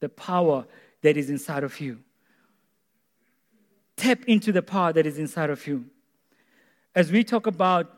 the 0.00 0.08
power 0.08 0.66
that 1.02 1.16
is 1.16 1.30
inside 1.30 1.64
of 1.64 1.80
you. 1.80 1.98
Tap 3.96 4.24
into 4.26 4.52
the 4.52 4.62
power 4.62 4.92
that 4.92 5.06
is 5.06 5.18
inside 5.18 5.50
of 5.50 5.66
you. 5.66 5.86
As 6.94 7.10
we 7.10 7.24
talk 7.24 7.46
about 7.46 7.90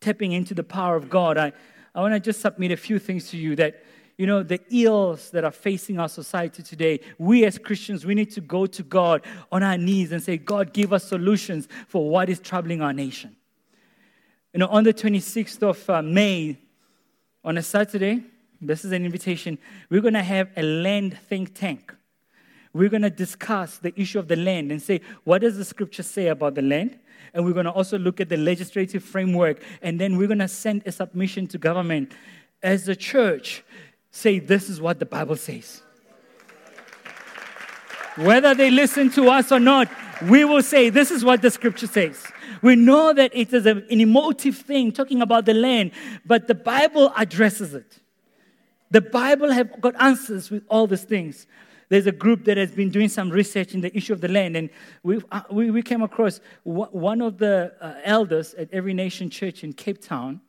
tapping 0.00 0.32
into 0.32 0.54
the 0.54 0.64
power 0.64 0.96
of 0.96 1.08
God, 1.08 1.38
I, 1.38 1.52
I 1.94 2.00
want 2.00 2.14
to 2.14 2.20
just 2.20 2.40
submit 2.40 2.72
a 2.72 2.76
few 2.76 2.98
things 2.98 3.30
to 3.30 3.36
you 3.36 3.56
that 3.56 3.82
you 4.16 4.26
know, 4.26 4.42
the 4.42 4.60
ills 4.70 5.30
that 5.30 5.44
are 5.44 5.50
facing 5.50 5.98
our 5.98 6.08
society 6.08 6.62
today, 6.62 7.00
we 7.18 7.44
as 7.44 7.58
Christians, 7.58 8.06
we 8.06 8.14
need 8.14 8.30
to 8.32 8.40
go 8.40 8.66
to 8.66 8.82
God 8.82 9.22
on 9.50 9.62
our 9.62 9.76
knees 9.76 10.12
and 10.12 10.22
say, 10.22 10.36
God, 10.36 10.72
give 10.72 10.92
us 10.92 11.04
solutions 11.04 11.66
for 11.88 12.08
what 12.08 12.28
is 12.28 12.38
troubling 12.38 12.80
our 12.80 12.92
nation. 12.92 13.34
You 14.52 14.60
know, 14.60 14.68
on 14.68 14.84
the 14.84 14.94
26th 14.94 15.62
of 15.64 15.90
uh, 15.90 16.00
May, 16.00 16.58
on 17.44 17.58
a 17.58 17.62
Saturday, 17.62 18.22
this 18.60 18.84
is 18.84 18.92
an 18.92 19.04
invitation, 19.04 19.58
we're 19.90 20.00
going 20.00 20.14
to 20.14 20.22
have 20.22 20.48
a 20.56 20.62
land 20.62 21.18
think 21.18 21.52
tank. 21.54 21.92
We're 22.74 22.88
going 22.88 23.02
to 23.02 23.10
discuss 23.10 23.78
the 23.78 23.98
issue 23.98 24.18
of 24.18 24.26
the 24.26 24.36
land 24.36 24.72
and 24.72 24.82
say, 24.82 25.00
what 25.22 25.42
does 25.42 25.56
the 25.56 25.64
scripture 25.64 26.02
say 26.02 26.26
about 26.26 26.56
the 26.56 26.62
land? 26.62 26.98
And 27.32 27.44
we're 27.44 27.52
going 27.52 27.66
to 27.66 27.72
also 27.72 27.98
look 27.98 28.20
at 28.20 28.28
the 28.28 28.36
legislative 28.36 29.02
framework, 29.02 29.62
and 29.80 30.00
then 30.00 30.16
we're 30.16 30.26
going 30.26 30.40
to 30.40 30.48
send 30.48 30.82
a 30.84 30.92
submission 30.92 31.46
to 31.48 31.58
government. 31.58 32.12
As 32.62 32.88
a 32.88 32.96
church, 32.96 33.64
say, 34.10 34.38
This 34.38 34.68
is 34.68 34.80
what 34.80 34.98
the 34.98 35.06
Bible 35.06 35.36
says. 35.36 35.82
Whether 38.16 38.54
they 38.54 38.70
listen 38.70 39.10
to 39.12 39.28
us 39.28 39.50
or 39.50 39.58
not, 39.58 39.88
we 40.28 40.44
will 40.44 40.62
say, 40.62 40.90
This 40.90 41.10
is 41.10 41.24
what 41.24 41.42
the 41.42 41.50
scripture 41.50 41.88
says. 41.88 42.24
We 42.62 42.76
know 42.76 43.12
that 43.12 43.34
it 43.34 43.52
is 43.52 43.66
an 43.66 43.84
emotive 43.88 44.56
thing 44.56 44.92
talking 44.92 45.20
about 45.22 45.44
the 45.44 45.54
land, 45.54 45.92
but 46.24 46.46
the 46.46 46.54
Bible 46.54 47.12
addresses 47.16 47.74
it. 47.74 48.00
The 48.90 49.00
Bible 49.00 49.50
have 49.50 49.80
got 49.80 50.00
answers 50.00 50.50
with 50.50 50.64
all 50.68 50.86
these 50.86 51.02
things. 51.04 51.46
There's 51.94 52.08
a 52.08 52.10
group 52.10 52.44
that 52.46 52.56
has 52.56 52.72
been 52.72 52.90
doing 52.90 53.08
some 53.08 53.30
research 53.30 53.72
in 53.72 53.80
the 53.80 53.96
issue 53.96 54.12
of 54.12 54.20
the 54.20 54.26
land, 54.26 54.56
and 54.56 54.68
we, 55.04 55.20
uh, 55.30 55.42
we, 55.48 55.70
we, 55.70 55.80
came 55.80 56.02
across 56.02 56.40
one 56.64 57.20
of 57.20 57.38
the 57.38 57.72
uh, 57.80 57.94
elders 58.02 58.52
at 58.54 58.68
Every 58.72 58.92
Nation 58.92 59.30
Church 59.30 59.62
in 59.62 59.72
Cape 59.72 60.00
Town. 60.00 60.40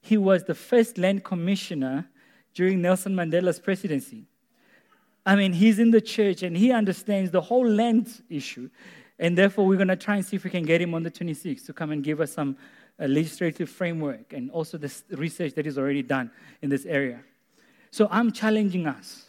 He 0.00 0.16
was 0.16 0.44
the 0.44 0.54
first 0.54 0.96
land 0.96 1.24
commissioner 1.24 2.08
during 2.54 2.82
Nelson 2.82 3.16
Mandela's 3.16 3.58
presidency. 3.58 4.26
I 5.26 5.34
mean, 5.34 5.54
he's 5.54 5.80
in 5.80 5.90
the 5.90 6.00
church 6.00 6.44
and 6.44 6.56
he 6.56 6.70
understands 6.70 7.32
the 7.32 7.40
whole 7.40 7.68
land 7.68 8.22
issue. 8.30 8.70
And 9.18 9.36
therefore, 9.36 9.66
we're 9.66 9.74
going 9.74 9.88
to 9.88 9.96
try 9.96 10.14
and 10.14 10.24
see 10.24 10.36
if 10.36 10.44
we 10.44 10.50
can 10.50 10.64
get 10.64 10.80
him 10.80 10.94
on 10.94 11.02
the 11.02 11.10
26th 11.10 11.66
to 11.66 11.72
come 11.72 11.90
and 11.90 12.04
give 12.04 12.20
us 12.20 12.32
some 12.32 12.56
uh, 13.00 13.06
legislative 13.06 13.68
framework 13.68 14.32
and 14.32 14.52
also 14.52 14.78
the 14.78 14.94
research 15.16 15.54
that 15.54 15.66
is 15.66 15.78
already 15.78 16.04
done 16.04 16.30
in 16.62 16.70
this 16.70 16.86
area. 16.86 17.18
So 17.90 18.06
I'm 18.08 18.30
challenging 18.30 18.86
us 18.86 19.25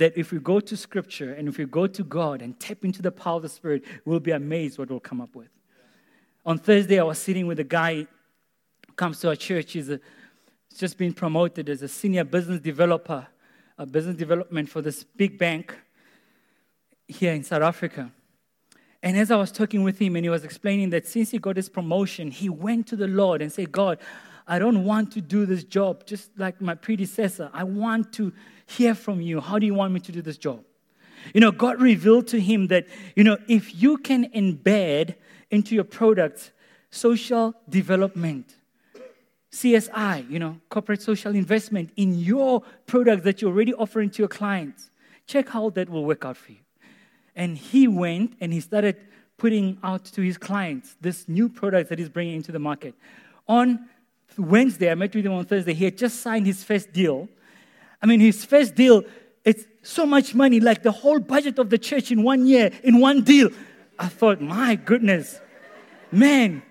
that 0.00 0.18
if 0.18 0.32
we 0.32 0.38
go 0.38 0.60
to 0.60 0.76
Scripture 0.76 1.32
and 1.32 1.48
if 1.48 1.56
we 1.56 1.64
go 1.64 1.86
to 1.86 2.02
God 2.02 2.42
and 2.42 2.58
tap 2.58 2.84
into 2.84 3.00
the 3.00 3.12
power 3.12 3.36
of 3.36 3.42
the 3.42 3.48
Spirit, 3.48 3.84
we'll 4.04 4.20
be 4.20 4.32
amazed 4.32 4.78
what 4.78 4.90
we'll 4.90 5.00
come 5.00 5.20
up 5.20 5.34
with. 5.34 5.48
On 6.44 6.58
Thursday, 6.58 6.98
I 6.98 7.04
was 7.04 7.18
sitting 7.18 7.46
with 7.46 7.60
a 7.60 7.64
guy 7.64 7.94
who 7.94 8.92
comes 8.96 9.20
to 9.20 9.28
our 9.28 9.36
church. 9.36 9.72
He's 9.72 9.88
a 9.88 10.00
He's 10.70 10.78
just 10.78 10.98
been 10.98 11.12
promoted 11.12 11.68
as 11.68 11.82
a 11.82 11.88
senior 11.88 12.24
business 12.24 12.60
developer, 12.60 13.26
a 13.76 13.86
business 13.86 14.16
development 14.16 14.68
for 14.68 14.80
this 14.80 15.02
big 15.04 15.36
bank 15.36 15.76
here 17.08 17.32
in 17.32 17.42
South 17.42 17.62
Africa. 17.62 18.12
And 19.02 19.16
as 19.16 19.30
I 19.30 19.36
was 19.36 19.50
talking 19.50 19.82
with 19.82 19.98
him, 19.98 20.14
and 20.14 20.24
he 20.24 20.30
was 20.30 20.44
explaining 20.44 20.90
that 20.90 21.08
since 21.08 21.30
he 21.30 21.38
got 21.38 21.56
his 21.56 21.68
promotion, 21.68 22.30
he 22.30 22.48
went 22.48 22.86
to 22.88 22.96
the 22.96 23.08
Lord 23.08 23.42
and 23.42 23.52
said, 23.52 23.72
God, 23.72 23.98
I 24.50 24.58
don't 24.58 24.84
want 24.84 25.12
to 25.12 25.20
do 25.20 25.46
this 25.46 25.62
job 25.62 26.04
just 26.06 26.28
like 26.36 26.60
my 26.60 26.74
predecessor. 26.74 27.50
I 27.52 27.62
want 27.62 28.12
to 28.14 28.32
hear 28.66 28.96
from 28.96 29.20
you. 29.20 29.40
How 29.40 29.60
do 29.60 29.64
you 29.64 29.74
want 29.74 29.92
me 29.92 30.00
to 30.00 30.10
do 30.10 30.20
this 30.20 30.36
job? 30.36 30.64
You 31.32 31.40
know, 31.40 31.52
God 31.52 31.80
revealed 31.80 32.26
to 32.28 32.40
him 32.40 32.66
that, 32.66 32.88
you 33.14 33.22
know, 33.22 33.38
if 33.46 33.80
you 33.80 33.96
can 33.98 34.28
embed 34.30 35.14
into 35.52 35.76
your 35.76 35.84
product 35.84 36.50
social 36.90 37.54
development, 37.68 38.56
CSI, 39.52 40.28
you 40.28 40.40
know, 40.40 40.58
corporate 40.68 41.00
social 41.00 41.36
investment 41.36 41.90
in 41.96 42.18
your 42.18 42.62
product 42.86 43.22
that 43.22 43.40
you're 43.40 43.52
already 43.52 43.74
offering 43.74 44.10
to 44.10 44.18
your 44.18 44.28
clients. 44.28 44.90
Check 45.28 45.50
how 45.50 45.70
that 45.70 45.88
will 45.88 46.04
work 46.04 46.24
out 46.24 46.36
for 46.36 46.50
you. 46.50 46.58
And 47.36 47.56
he 47.56 47.86
went 47.86 48.36
and 48.40 48.52
he 48.52 48.58
started 48.58 48.96
putting 49.36 49.78
out 49.84 50.06
to 50.06 50.22
his 50.22 50.38
clients 50.38 50.96
this 51.00 51.28
new 51.28 51.48
product 51.48 51.88
that 51.90 52.00
he's 52.00 52.08
bringing 52.08 52.34
into 52.34 52.50
the 52.50 52.58
market. 52.58 52.96
On 53.46 53.88
Wednesday, 54.48 54.90
I 54.90 54.94
met 54.94 55.14
with 55.14 55.26
him 55.26 55.32
on 55.32 55.44
Thursday. 55.44 55.74
He 55.74 55.84
had 55.84 55.98
just 55.98 56.20
signed 56.20 56.46
his 56.46 56.64
first 56.64 56.92
deal. 56.92 57.28
I 58.02 58.06
mean, 58.06 58.20
his 58.20 58.44
first 58.44 58.74
deal, 58.74 59.02
it's 59.44 59.64
so 59.82 60.06
much 60.06 60.34
money, 60.34 60.60
like 60.60 60.82
the 60.82 60.92
whole 60.92 61.20
budget 61.20 61.58
of 61.58 61.70
the 61.70 61.78
church 61.78 62.10
in 62.10 62.22
one 62.22 62.46
year, 62.46 62.70
in 62.82 63.00
one 63.00 63.22
deal. 63.22 63.50
I 63.98 64.08
thought, 64.08 64.40
my 64.40 64.76
goodness, 64.76 65.40
man, 66.10 66.62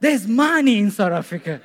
there's 0.00 0.26
money 0.26 0.78
in 0.78 0.90
South 0.90 1.12
Africa. 1.12 1.60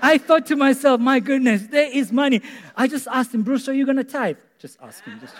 I 0.00 0.18
thought 0.18 0.46
to 0.46 0.56
myself, 0.56 1.00
my 1.00 1.20
goodness, 1.20 1.66
there 1.66 1.90
is 1.90 2.12
money. 2.12 2.42
I 2.76 2.86
just 2.86 3.06
asked 3.08 3.34
him, 3.34 3.42
Bruce, 3.42 3.68
are 3.68 3.74
you 3.74 3.84
going 3.84 3.96
to 3.96 4.04
tithe? 4.04 4.36
Just 4.58 4.78
ask 4.80 5.04
him. 5.04 5.18
Just 5.20 5.34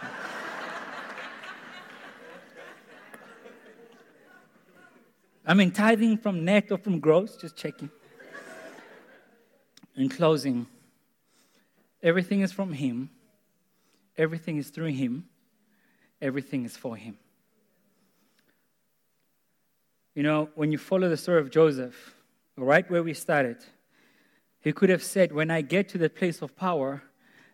I 5.46 5.54
mean, 5.54 5.70
tithing 5.70 6.18
from 6.18 6.44
net 6.44 6.72
or 6.72 6.78
from 6.78 6.98
gross, 6.98 7.36
just 7.36 7.56
checking. 7.56 7.90
In 9.96 10.08
closing, 10.08 10.66
everything 12.02 12.42
is 12.42 12.52
from 12.52 12.72
Him, 12.72 13.10
everything 14.16 14.58
is 14.58 14.68
through 14.68 14.92
Him, 14.92 15.28
everything 16.20 16.64
is 16.64 16.76
for 16.76 16.96
Him. 16.96 17.16
You 20.14 20.22
know, 20.22 20.48
when 20.54 20.72
you 20.72 20.78
follow 20.78 21.08
the 21.08 21.16
story 21.16 21.40
of 21.40 21.50
Joseph, 21.50 22.14
right 22.56 22.90
where 22.90 23.02
we 23.02 23.14
started, 23.14 23.58
he 24.60 24.72
could 24.72 24.88
have 24.88 25.02
said, 25.02 25.30
When 25.32 25.50
I 25.50 25.60
get 25.60 25.88
to 25.90 25.98
the 25.98 26.10
place 26.10 26.42
of 26.42 26.56
power, 26.56 27.02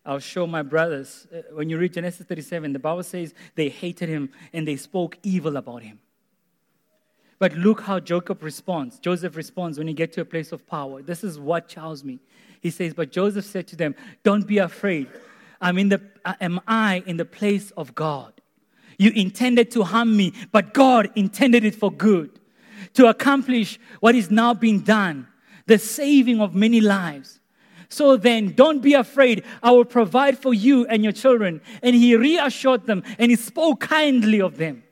I'll 0.04 0.18
show 0.18 0.46
my 0.46 0.62
brothers. 0.62 1.26
Uh, 1.32 1.42
when 1.52 1.68
you 1.68 1.78
read 1.78 1.92
Genesis 1.92 2.26
37, 2.26 2.72
the 2.72 2.78
Bible 2.78 3.02
says 3.02 3.34
they 3.54 3.68
hated 3.68 4.08
him 4.08 4.30
and 4.52 4.66
they 4.66 4.76
spoke 4.76 5.18
evil 5.22 5.56
about 5.56 5.82
him. 5.82 6.00
But 7.42 7.54
look 7.54 7.80
how 7.80 7.98
Jacob 7.98 8.40
responds. 8.44 9.00
Joseph 9.00 9.34
responds 9.34 9.76
when 9.76 9.88
he 9.88 9.94
gets 9.94 10.14
to 10.14 10.20
a 10.20 10.24
place 10.24 10.52
of 10.52 10.64
power. 10.64 11.02
This 11.02 11.24
is 11.24 11.40
what 11.40 11.66
chows 11.66 12.04
me. 12.04 12.20
He 12.60 12.70
says, 12.70 12.94
But 12.94 13.10
Joseph 13.10 13.44
said 13.44 13.66
to 13.66 13.74
them, 13.74 13.96
Don't 14.22 14.46
be 14.46 14.58
afraid. 14.58 15.08
I'm 15.60 15.76
in 15.76 15.88
the, 15.88 16.00
am 16.40 16.60
I 16.68 17.02
in 17.04 17.16
the 17.16 17.24
place 17.24 17.72
of 17.72 17.96
God? 17.96 18.32
You 18.96 19.10
intended 19.10 19.72
to 19.72 19.82
harm 19.82 20.16
me, 20.16 20.34
but 20.52 20.72
God 20.72 21.10
intended 21.16 21.64
it 21.64 21.74
for 21.74 21.90
good 21.90 22.30
to 22.94 23.08
accomplish 23.08 23.80
what 23.98 24.14
is 24.14 24.30
now 24.30 24.54
being 24.54 24.78
done 24.78 25.26
the 25.66 25.80
saving 25.80 26.40
of 26.40 26.54
many 26.54 26.80
lives. 26.80 27.40
So 27.88 28.16
then, 28.16 28.52
don't 28.52 28.82
be 28.82 28.94
afraid. 28.94 29.42
I 29.64 29.72
will 29.72 29.84
provide 29.84 30.38
for 30.38 30.54
you 30.54 30.86
and 30.86 31.02
your 31.02 31.12
children. 31.12 31.60
And 31.82 31.96
he 31.96 32.14
reassured 32.14 32.86
them 32.86 33.02
and 33.18 33.32
he 33.32 33.36
spoke 33.36 33.80
kindly 33.80 34.40
of 34.40 34.58
them. 34.58 34.84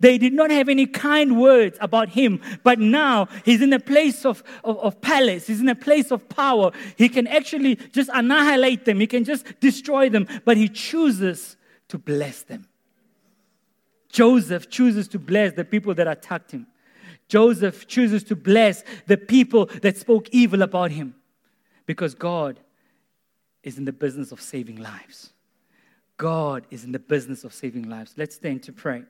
They 0.00 0.16
did 0.16 0.32
not 0.32 0.50
have 0.50 0.68
any 0.68 0.86
kind 0.86 1.38
words 1.38 1.76
about 1.80 2.08
him, 2.08 2.40
but 2.64 2.78
now 2.78 3.28
he's 3.44 3.60
in 3.60 3.72
a 3.72 3.78
place 3.78 4.24
of, 4.24 4.42
of, 4.64 4.78
of, 4.78 5.00
palace. 5.02 5.46
He's 5.46 5.60
in 5.60 5.68
a 5.68 5.74
place 5.74 6.10
of 6.10 6.26
power. 6.28 6.72
He 6.96 7.10
can 7.10 7.26
actually 7.26 7.76
just 7.76 8.10
annihilate 8.12 8.86
them, 8.86 8.98
he 8.98 9.06
can 9.06 9.24
just 9.24 9.60
destroy 9.60 10.08
them, 10.08 10.26
but 10.44 10.56
he 10.56 10.68
chooses 10.68 11.56
to 11.88 11.98
bless 11.98 12.42
them. 12.42 12.66
Joseph 14.08 14.70
chooses 14.70 15.06
to 15.08 15.18
bless 15.18 15.52
the 15.52 15.64
people 15.64 15.94
that 15.94 16.08
attacked 16.08 16.50
him. 16.50 16.66
Joseph 17.28 17.86
chooses 17.86 18.24
to 18.24 18.34
bless 18.34 18.82
the 19.06 19.16
people 19.16 19.66
that 19.82 19.96
spoke 19.96 20.28
evil 20.32 20.62
about 20.62 20.90
him 20.90 21.14
because 21.86 22.14
God 22.14 22.58
is 23.62 23.78
in 23.78 23.84
the 23.84 23.92
business 23.92 24.32
of 24.32 24.40
saving 24.40 24.76
lives. 24.76 25.32
God 26.16 26.66
is 26.70 26.84
in 26.84 26.92
the 26.92 26.98
business 26.98 27.44
of 27.44 27.54
saving 27.54 27.88
lives. 27.88 28.14
Let's 28.16 28.34
stand 28.34 28.62
to 28.64 28.72
pray. 28.72 29.04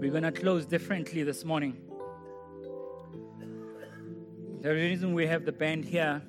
We're 0.00 0.10
going 0.10 0.22
to 0.22 0.32
close 0.32 0.64
differently 0.64 1.22
this 1.22 1.44
morning. 1.44 1.76
The 4.62 4.72
reason 4.74 5.14
we 5.14 5.26
have 5.26 5.44
the 5.44 5.52
band 5.52 5.84
here 5.84 6.22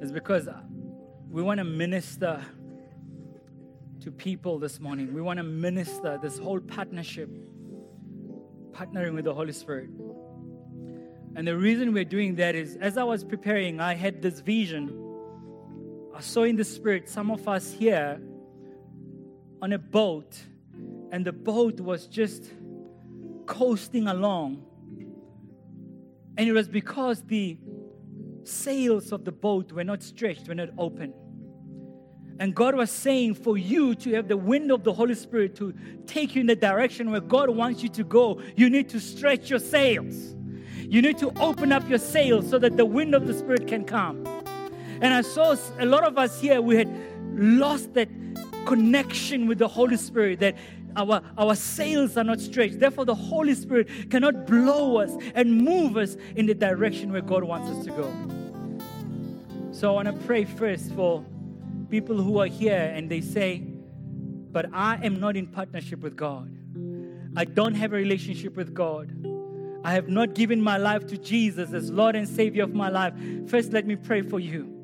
is 0.00 0.12
because 0.12 0.46
we 1.30 1.42
want 1.42 1.58
to 1.58 1.64
minister 1.64 2.44
to 4.00 4.10
people 4.12 4.58
this 4.58 4.78
morning. 4.78 5.12
We 5.14 5.20
want 5.20 5.38
to 5.38 5.42
minister 5.42 6.18
this 6.22 6.38
whole 6.38 6.60
partnership, 6.60 7.30
partnering 8.72 9.14
with 9.14 9.24
the 9.24 9.34
Holy 9.34 9.52
Spirit. 9.52 9.90
And 11.34 11.48
the 11.48 11.56
reason 11.56 11.92
we're 11.92 12.04
doing 12.04 12.36
that 12.36 12.54
is 12.54 12.76
as 12.76 12.98
I 12.98 13.04
was 13.04 13.24
preparing, 13.24 13.80
I 13.80 13.94
had 13.94 14.22
this 14.22 14.40
vision. 14.40 15.07
I 16.18 16.20
saw 16.20 16.42
in 16.42 16.56
the 16.56 16.64
Spirit 16.64 17.08
some 17.08 17.30
of 17.30 17.46
us 17.46 17.70
here 17.70 18.20
on 19.62 19.72
a 19.72 19.78
boat, 19.78 20.36
and 21.12 21.24
the 21.24 21.30
boat 21.30 21.78
was 21.78 22.08
just 22.08 22.50
coasting 23.46 24.08
along. 24.08 24.64
And 26.36 26.48
it 26.48 26.52
was 26.52 26.68
because 26.68 27.22
the 27.22 27.56
sails 28.42 29.12
of 29.12 29.24
the 29.24 29.30
boat 29.30 29.70
were 29.70 29.84
not 29.84 30.02
stretched, 30.02 30.48
were 30.48 30.56
not 30.56 30.70
open. 30.76 31.14
And 32.40 32.52
God 32.52 32.74
was 32.74 32.90
saying 32.90 33.34
for 33.34 33.56
you 33.56 33.94
to 33.94 34.14
have 34.14 34.26
the 34.26 34.36
wind 34.36 34.72
of 34.72 34.82
the 34.82 34.92
Holy 34.92 35.14
Spirit 35.14 35.54
to 35.58 35.72
take 36.06 36.34
you 36.34 36.40
in 36.40 36.48
the 36.48 36.56
direction 36.56 37.12
where 37.12 37.20
God 37.20 37.48
wants 37.50 37.84
you 37.84 37.90
to 37.90 38.02
go, 38.02 38.42
you 38.56 38.68
need 38.68 38.88
to 38.88 38.98
stretch 38.98 39.50
your 39.50 39.60
sails. 39.60 40.34
You 40.80 41.00
need 41.00 41.18
to 41.18 41.30
open 41.38 41.70
up 41.70 41.88
your 41.88 41.98
sails 42.00 42.50
so 42.50 42.58
that 42.58 42.76
the 42.76 42.86
wind 42.86 43.14
of 43.14 43.28
the 43.28 43.34
Spirit 43.34 43.68
can 43.68 43.84
come. 43.84 44.24
And 45.00 45.14
I 45.14 45.20
saw 45.22 45.56
a 45.78 45.86
lot 45.86 46.04
of 46.04 46.18
us 46.18 46.40
here, 46.40 46.60
we 46.60 46.76
had 46.76 46.90
lost 47.34 47.94
that 47.94 48.08
connection 48.66 49.46
with 49.46 49.58
the 49.58 49.68
Holy 49.68 49.96
Spirit, 49.96 50.40
that 50.40 50.56
our, 50.96 51.22
our 51.36 51.54
sails 51.54 52.16
are 52.16 52.24
not 52.24 52.40
stretched. 52.40 52.80
Therefore, 52.80 53.04
the 53.04 53.14
Holy 53.14 53.54
Spirit 53.54 54.10
cannot 54.10 54.46
blow 54.46 54.98
us 54.98 55.12
and 55.34 55.62
move 55.62 55.96
us 55.96 56.16
in 56.34 56.46
the 56.46 56.54
direction 56.54 57.12
where 57.12 57.20
God 57.20 57.44
wants 57.44 57.70
us 57.70 57.84
to 57.84 57.90
go. 57.92 58.12
So 59.72 59.90
I 59.90 59.92
want 60.02 60.08
to 60.08 60.26
pray 60.26 60.44
first 60.44 60.92
for 60.94 61.24
people 61.88 62.20
who 62.20 62.40
are 62.40 62.46
here 62.46 62.92
and 62.94 63.08
they 63.08 63.20
say, 63.20 63.58
But 63.60 64.66
I 64.72 64.98
am 65.04 65.20
not 65.20 65.36
in 65.36 65.46
partnership 65.46 66.00
with 66.00 66.16
God. 66.16 66.50
I 67.36 67.44
don't 67.44 67.74
have 67.74 67.92
a 67.92 67.96
relationship 67.96 68.56
with 68.56 68.74
God. 68.74 69.14
I 69.84 69.92
have 69.92 70.08
not 70.08 70.34
given 70.34 70.60
my 70.60 70.76
life 70.76 71.06
to 71.08 71.18
Jesus 71.18 71.72
as 71.72 71.90
Lord 71.90 72.16
and 72.16 72.28
Savior 72.28 72.64
of 72.64 72.74
my 72.74 72.88
life. 72.88 73.14
First, 73.46 73.72
let 73.72 73.86
me 73.86 73.94
pray 73.94 74.22
for 74.22 74.40
you. 74.40 74.77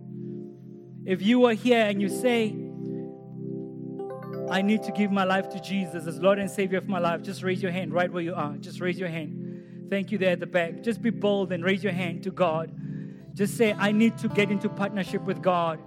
If 1.06 1.20
you 1.20 1.44
are 1.44 1.52
here 1.52 1.84
and 1.84 2.00
you 2.00 2.08
say, 2.08 2.56
I 4.50 4.62
need 4.62 4.82
to 4.84 4.92
give 4.92 5.10
my 5.10 5.24
life 5.24 5.50
to 5.50 5.60
Jesus 5.60 6.06
as 6.06 6.18
Lord 6.18 6.38
and 6.38 6.50
Savior 6.50 6.78
of 6.78 6.88
my 6.88 6.98
life, 6.98 7.22
just 7.22 7.42
raise 7.42 7.62
your 7.62 7.72
hand 7.72 7.92
right 7.92 8.10
where 8.10 8.22
you 8.22 8.34
are. 8.34 8.56
Just 8.56 8.80
raise 8.80 8.98
your 8.98 9.08
hand. 9.08 9.88
Thank 9.90 10.12
you 10.12 10.18
there 10.18 10.32
at 10.32 10.40
the 10.40 10.46
back. 10.46 10.82
Just 10.82 11.02
be 11.02 11.10
bold 11.10 11.52
and 11.52 11.62
raise 11.62 11.84
your 11.84 11.92
hand 11.92 12.22
to 12.22 12.30
God. 12.30 12.72
Just 13.34 13.56
say, 13.56 13.74
I 13.74 13.92
need 13.92 14.16
to 14.18 14.28
get 14.28 14.50
into 14.50 14.68
partnership 14.68 15.22
with 15.22 15.42
God. 15.42 15.78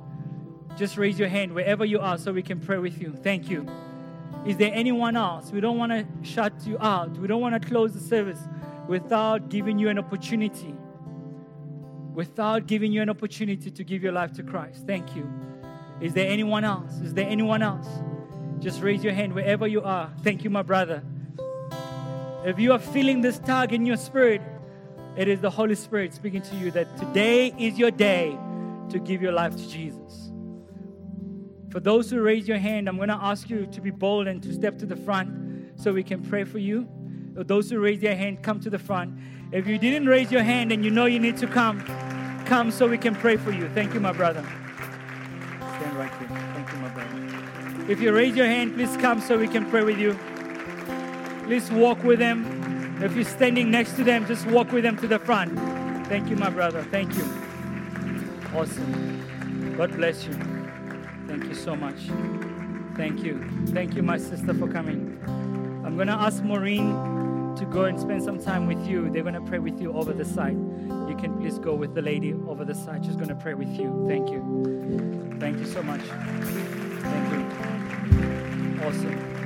Just 0.77 0.97
raise 0.97 1.17
your 1.17 1.29
hand 1.29 1.51
wherever 1.53 1.83
you 1.83 1.99
are 1.99 2.17
so 2.17 2.31
we 2.31 2.43
can 2.43 2.59
pray 2.59 2.77
with 2.77 3.01
you. 3.01 3.13
Thank 3.23 3.49
you. 3.49 3.65
Is 4.45 4.57
there 4.57 4.71
anyone 4.73 5.15
else? 5.15 5.51
We 5.51 5.61
don't 5.61 5.77
want 5.77 5.91
to 5.91 6.05
shut 6.21 6.53
you 6.65 6.77
out. 6.79 7.17
We 7.17 7.27
don't 7.27 7.41
want 7.41 7.59
to 7.59 7.67
close 7.67 7.93
the 7.93 7.99
service 7.99 8.39
without 8.87 9.49
giving 9.49 9.79
you 9.79 9.89
an 9.89 9.97
opportunity. 9.97 10.75
Without 12.17 12.65
giving 12.65 12.91
you 12.91 13.03
an 13.03 13.11
opportunity 13.11 13.69
to 13.69 13.83
give 13.83 14.01
your 14.01 14.11
life 14.11 14.33
to 14.33 14.41
Christ. 14.41 14.87
Thank 14.87 15.15
you. 15.15 15.31
Is 16.01 16.15
there 16.15 16.27
anyone 16.27 16.63
else? 16.63 16.91
Is 17.01 17.13
there 17.13 17.29
anyone 17.29 17.61
else? 17.61 17.87
Just 18.57 18.81
raise 18.81 19.03
your 19.03 19.13
hand 19.13 19.35
wherever 19.35 19.67
you 19.67 19.83
are. 19.83 20.11
Thank 20.23 20.43
you, 20.43 20.49
my 20.49 20.63
brother. 20.63 21.03
If 22.43 22.57
you 22.57 22.71
are 22.71 22.79
feeling 22.79 23.21
this 23.21 23.37
tug 23.37 23.71
in 23.71 23.85
your 23.85 23.97
spirit, 23.97 24.41
it 25.15 25.27
is 25.27 25.41
the 25.41 25.51
Holy 25.51 25.75
Spirit 25.75 26.11
speaking 26.11 26.41
to 26.41 26.55
you 26.55 26.71
that 26.71 26.97
today 26.97 27.53
is 27.59 27.77
your 27.77 27.91
day 27.91 28.35
to 28.89 28.97
give 28.97 29.21
your 29.21 29.33
life 29.33 29.55
to 29.55 29.69
Jesus. 29.69 30.31
For 31.69 31.79
those 31.79 32.09
who 32.09 32.19
raise 32.19 32.47
your 32.47 32.57
hand, 32.57 32.89
I'm 32.89 32.95
going 32.95 33.09
to 33.09 33.19
ask 33.21 33.47
you 33.47 33.67
to 33.67 33.79
be 33.79 33.91
bold 33.91 34.25
and 34.25 34.41
to 34.41 34.51
step 34.55 34.79
to 34.79 34.87
the 34.87 34.95
front 34.95 35.79
so 35.79 35.93
we 35.93 36.01
can 36.01 36.23
pray 36.23 36.45
for 36.45 36.57
you. 36.57 36.87
Those 37.35 37.69
who 37.69 37.77
raise 37.77 37.99
their 37.99 38.15
hand, 38.15 38.41
come 38.41 38.59
to 38.61 38.71
the 38.71 38.79
front. 38.79 39.19
If 39.51 39.67
you 39.67 39.77
didn't 39.77 40.07
raise 40.07 40.31
your 40.31 40.41
hand 40.41 40.71
and 40.71 40.83
you 40.83 40.89
know 40.89 41.05
you 41.05 41.19
need 41.19 41.37
to 41.37 41.45
come, 41.45 41.85
come 42.47 42.71
so 42.71 42.87
we 42.87 42.97
can 42.97 43.13
pray 43.13 43.35
for 43.35 43.51
you. 43.51 43.69
Thank 43.69 43.93
you, 43.93 43.99
my 43.99 44.13
brother. 44.13 44.41
Stand 44.41 45.97
right 45.97 46.11
here. 46.17 46.27
Thank 46.55 46.71
you, 46.71 46.79
my 46.79 46.89
brother. 46.89 47.91
If 47.91 48.01
you 48.01 48.13
raise 48.13 48.35
your 48.35 48.45
hand, 48.45 48.75
please 48.75 48.95
come 48.97 49.21
so 49.21 49.37
we 49.37 49.47
can 49.47 49.69
pray 49.69 49.83
with 49.83 49.99
you. 49.99 50.17
Please 51.43 51.69
walk 51.69 52.03
with 52.03 52.19
them. 52.19 52.99
If 53.01 53.15
you're 53.15 53.25
standing 53.25 53.69
next 53.69 53.95
to 53.97 54.03
them, 54.03 54.25
just 54.25 54.47
walk 54.47 54.71
with 54.71 54.83
them 54.83 54.97
to 54.97 55.07
the 55.07 55.19
front. 55.19 55.57
Thank 56.07 56.29
you, 56.29 56.37
my 56.37 56.49
brother. 56.49 56.83
Thank 56.83 57.15
you. 57.15 57.23
Awesome. 58.55 59.75
God 59.77 59.95
bless 59.95 60.25
you. 60.25 60.33
Thank 61.27 61.43
you 61.45 61.53
so 61.53 61.75
much. 61.75 61.99
Thank 62.95 63.23
you. 63.23 63.43
Thank 63.67 63.93
you, 63.95 64.03
my 64.03 64.17
sister, 64.17 64.53
for 64.53 64.67
coming. 64.67 65.19
I'm 65.85 65.95
going 65.95 66.07
to 66.07 66.13
ask 66.13 66.41
Maureen 66.43 67.55
to 67.57 67.65
go 67.65 67.85
and 67.85 67.99
spend 67.99 68.23
some 68.23 68.39
time 68.39 68.67
with 68.67 68.87
you. 68.87 69.09
They're 69.09 69.23
going 69.23 69.35
to 69.35 69.41
pray 69.41 69.59
with 69.59 69.79
you 69.79 69.93
over 69.93 70.13
the 70.13 70.25
side. 70.25 70.57
Can 71.19 71.37
please 71.39 71.57
go 71.57 71.73
with 71.73 71.95
the 71.95 72.01
lady 72.01 72.33
over 72.47 72.63
the 72.63 72.75
side. 72.75 73.03
She's 73.03 73.15
going 73.15 73.29
to 73.29 73.35
pray 73.35 73.53
with 73.55 73.69
you. 73.69 74.05
Thank 74.07 74.29
you. 74.29 75.37
Thank 75.39 75.57
you 75.57 75.65
so 75.65 75.81
much. 75.81 76.01
Thank 76.01 77.31
you. 77.33 77.39
Awesome. 78.85 79.37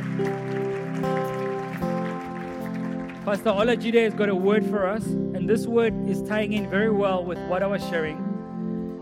Pastor 3.23 3.51
Olajide 3.51 4.03
has 4.03 4.13
got 4.13 4.29
a 4.29 4.35
word 4.35 4.65
for 4.65 4.85
us, 4.87 5.05
and 5.05 5.47
this 5.47 5.67
word 5.67 5.93
is 6.09 6.21
tying 6.23 6.53
in 6.53 6.69
very 6.69 6.91
well 6.91 7.23
with 7.23 7.37
what 7.47 7.63
I 7.63 7.67
was 7.67 7.81
sharing. 7.87 8.17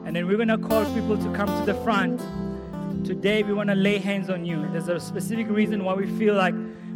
And 0.06 0.16
then 0.16 0.28
we're 0.28 0.38
going 0.38 0.50
to 0.50 0.58
call 0.58 0.86
people 0.94 1.18
to 1.18 1.34
come 1.34 1.48
to 1.48 1.66
the 1.66 1.74
front. 1.84 2.20
Today, 3.06 3.44
we 3.44 3.54
want 3.54 3.70
to 3.70 3.76
lay 3.76 3.98
hands 3.98 4.30
on 4.30 4.46
you. 4.46 4.68
There's 4.72 4.90
a 4.90 5.00
specific 5.00 5.50
reason 5.50 5.84
why 5.84 5.94
we 5.94 6.06
feel 6.18 6.36
like 6.36 6.54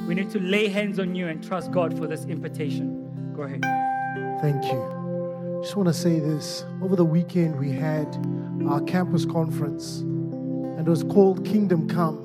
we 0.07 0.15
need 0.15 0.29
to 0.31 0.39
lay 0.39 0.67
hands 0.67 0.99
on 0.99 1.15
you 1.15 1.27
and 1.27 1.43
trust 1.43 1.71
God 1.71 1.97
for 1.97 2.07
this 2.07 2.25
impartation. 2.25 3.33
Go 3.35 3.43
ahead. 3.43 3.61
Thank 4.41 4.65
you. 4.65 5.02
Just 5.63 5.77
want 5.77 5.87
to 5.87 5.93
say 5.93 6.19
this. 6.19 6.65
Over 6.81 6.97
the 6.97 7.05
weekend, 7.05 7.57
we 7.57 7.71
had 7.71 8.05
our 8.67 8.81
campus 8.81 9.23
conference, 9.23 9.99
and 9.99 10.85
it 10.85 10.89
was 10.89 11.05
called 11.05 11.45
Kingdom 11.45 11.87
Come. 11.87 12.17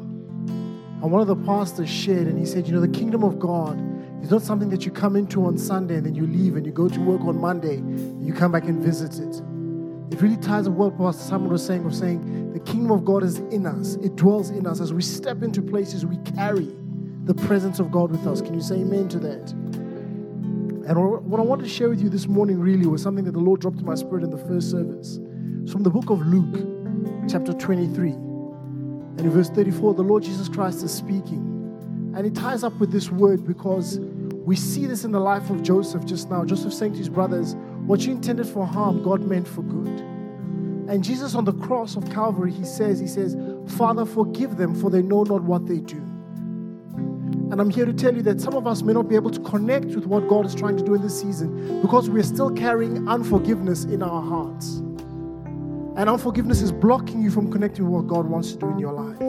And 1.00 1.12
one 1.12 1.20
of 1.20 1.28
the 1.28 1.36
pastors 1.36 1.88
shared, 1.88 2.26
and 2.26 2.36
he 2.36 2.44
said, 2.44 2.66
You 2.66 2.72
know, 2.72 2.80
the 2.80 2.88
kingdom 2.88 3.22
of 3.22 3.38
God 3.38 3.78
is 4.24 4.32
not 4.32 4.42
something 4.42 4.68
that 4.70 4.84
you 4.84 4.90
come 4.90 5.14
into 5.14 5.46
on 5.46 5.56
Sunday 5.56 5.98
and 5.98 6.06
then 6.06 6.16
you 6.16 6.26
leave 6.26 6.56
and 6.56 6.66
you 6.66 6.72
go 6.72 6.88
to 6.88 7.00
work 7.00 7.20
on 7.20 7.40
Monday 7.40 7.76
and 7.76 8.26
you 8.26 8.32
come 8.32 8.50
back 8.50 8.64
and 8.64 8.82
visit 8.82 9.20
it. 9.20 9.36
It 10.12 10.20
really 10.20 10.36
ties 10.36 10.66
up 10.66 10.72
what 10.72 10.98
Pastor 10.98 11.22
Simon 11.22 11.48
was 11.48 11.64
saying 11.64 11.86
of 11.86 11.94
saying 11.94 12.52
the 12.54 12.60
kingdom 12.60 12.90
of 12.90 13.04
God 13.04 13.22
is 13.22 13.38
in 13.38 13.66
us. 13.66 13.94
It 14.02 14.16
dwells 14.16 14.50
in 14.50 14.66
us. 14.66 14.80
As 14.80 14.92
we 14.92 15.00
step 15.00 15.44
into 15.44 15.62
places, 15.62 16.04
we 16.04 16.16
carry 16.34 16.74
the 17.22 17.34
presence 17.34 17.78
of 17.78 17.92
God 17.92 18.10
with 18.10 18.26
us. 18.26 18.42
Can 18.42 18.54
you 18.54 18.60
say 18.60 18.80
amen 18.80 19.08
to 19.10 19.20
that? 19.20 19.87
And 20.88 20.96
what 21.30 21.38
I 21.38 21.42
wanted 21.42 21.64
to 21.64 21.68
share 21.68 21.90
with 21.90 22.00
you 22.00 22.08
this 22.08 22.26
morning 22.26 22.58
really 22.58 22.86
was 22.86 23.02
something 23.02 23.26
that 23.26 23.32
the 23.32 23.38
Lord 23.38 23.60
dropped 23.60 23.78
in 23.78 23.84
my 23.84 23.94
spirit 23.94 24.24
in 24.24 24.30
the 24.30 24.38
first 24.38 24.70
service. 24.70 25.18
It's 25.62 25.70
from 25.70 25.82
the 25.82 25.90
book 25.90 26.08
of 26.08 26.26
Luke, 26.26 27.28
chapter 27.28 27.52
23. 27.52 28.12
And 28.12 29.20
in 29.20 29.28
verse 29.28 29.50
34, 29.50 29.92
the 29.92 30.02
Lord 30.02 30.22
Jesus 30.22 30.48
Christ 30.48 30.82
is 30.82 30.90
speaking. 30.90 32.14
And 32.16 32.26
it 32.26 32.34
ties 32.34 32.64
up 32.64 32.72
with 32.80 32.90
this 32.90 33.10
word 33.10 33.46
because 33.46 33.98
we 34.00 34.56
see 34.56 34.86
this 34.86 35.04
in 35.04 35.12
the 35.12 35.20
life 35.20 35.50
of 35.50 35.62
Joseph 35.62 36.06
just 36.06 36.30
now. 36.30 36.42
Joseph 36.46 36.72
saying 36.72 36.92
to 36.92 36.98
his 36.98 37.10
brothers, 37.10 37.54
What 37.84 38.06
you 38.06 38.12
intended 38.12 38.46
for 38.46 38.64
harm, 38.64 39.02
God 39.02 39.20
meant 39.20 39.46
for 39.46 39.60
good. 39.60 40.00
And 40.88 41.04
Jesus 41.04 41.34
on 41.34 41.44
the 41.44 41.52
cross 41.52 41.96
of 41.96 42.10
Calvary, 42.10 42.50
he 42.50 42.64
says, 42.64 42.98
He 42.98 43.08
says, 43.08 43.36
Father, 43.76 44.06
forgive 44.06 44.56
them, 44.56 44.74
for 44.74 44.88
they 44.88 45.02
know 45.02 45.22
not 45.22 45.42
what 45.42 45.66
they 45.66 45.80
do. 45.80 46.07
And 47.50 47.60
I'm 47.60 47.70
here 47.70 47.86
to 47.86 47.94
tell 47.94 48.14
you 48.14 48.22
that 48.22 48.40
some 48.40 48.54
of 48.54 48.66
us 48.66 48.82
may 48.82 48.92
not 48.92 49.08
be 49.08 49.14
able 49.14 49.30
to 49.30 49.40
connect 49.40 49.86
with 49.86 50.04
what 50.04 50.28
God 50.28 50.44
is 50.44 50.54
trying 50.54 50.76
to 50.76 50.84
do 50.84 50.94
in 50.94 51.00
this 51.00 51.18
season 51.18 51.80
because 51.80 52.10
we're 52.10 52.22
still 52.22 52.50
carrying 52.50 53.08
unforgiveness 53.08 53.84
in 53.84 54.02
our 54.02 54.20
hearts. 54.20 54.76
And 55.96 56.08
unforgiveness 56.08 56.60
is 56.60 56.70
blocking 56.70 57.22
you 57.22 57.30
from 57.30 57.50
connecting 57.50 57.84
with 57.84 57.94
what 57.94 58.06
God 58.06 58.26
wants 58.26 58.52
to 58.52 58.58
do 58.58 58.68
in 58.68 58.78
your 58.78 58.92
life. 58.92 59.20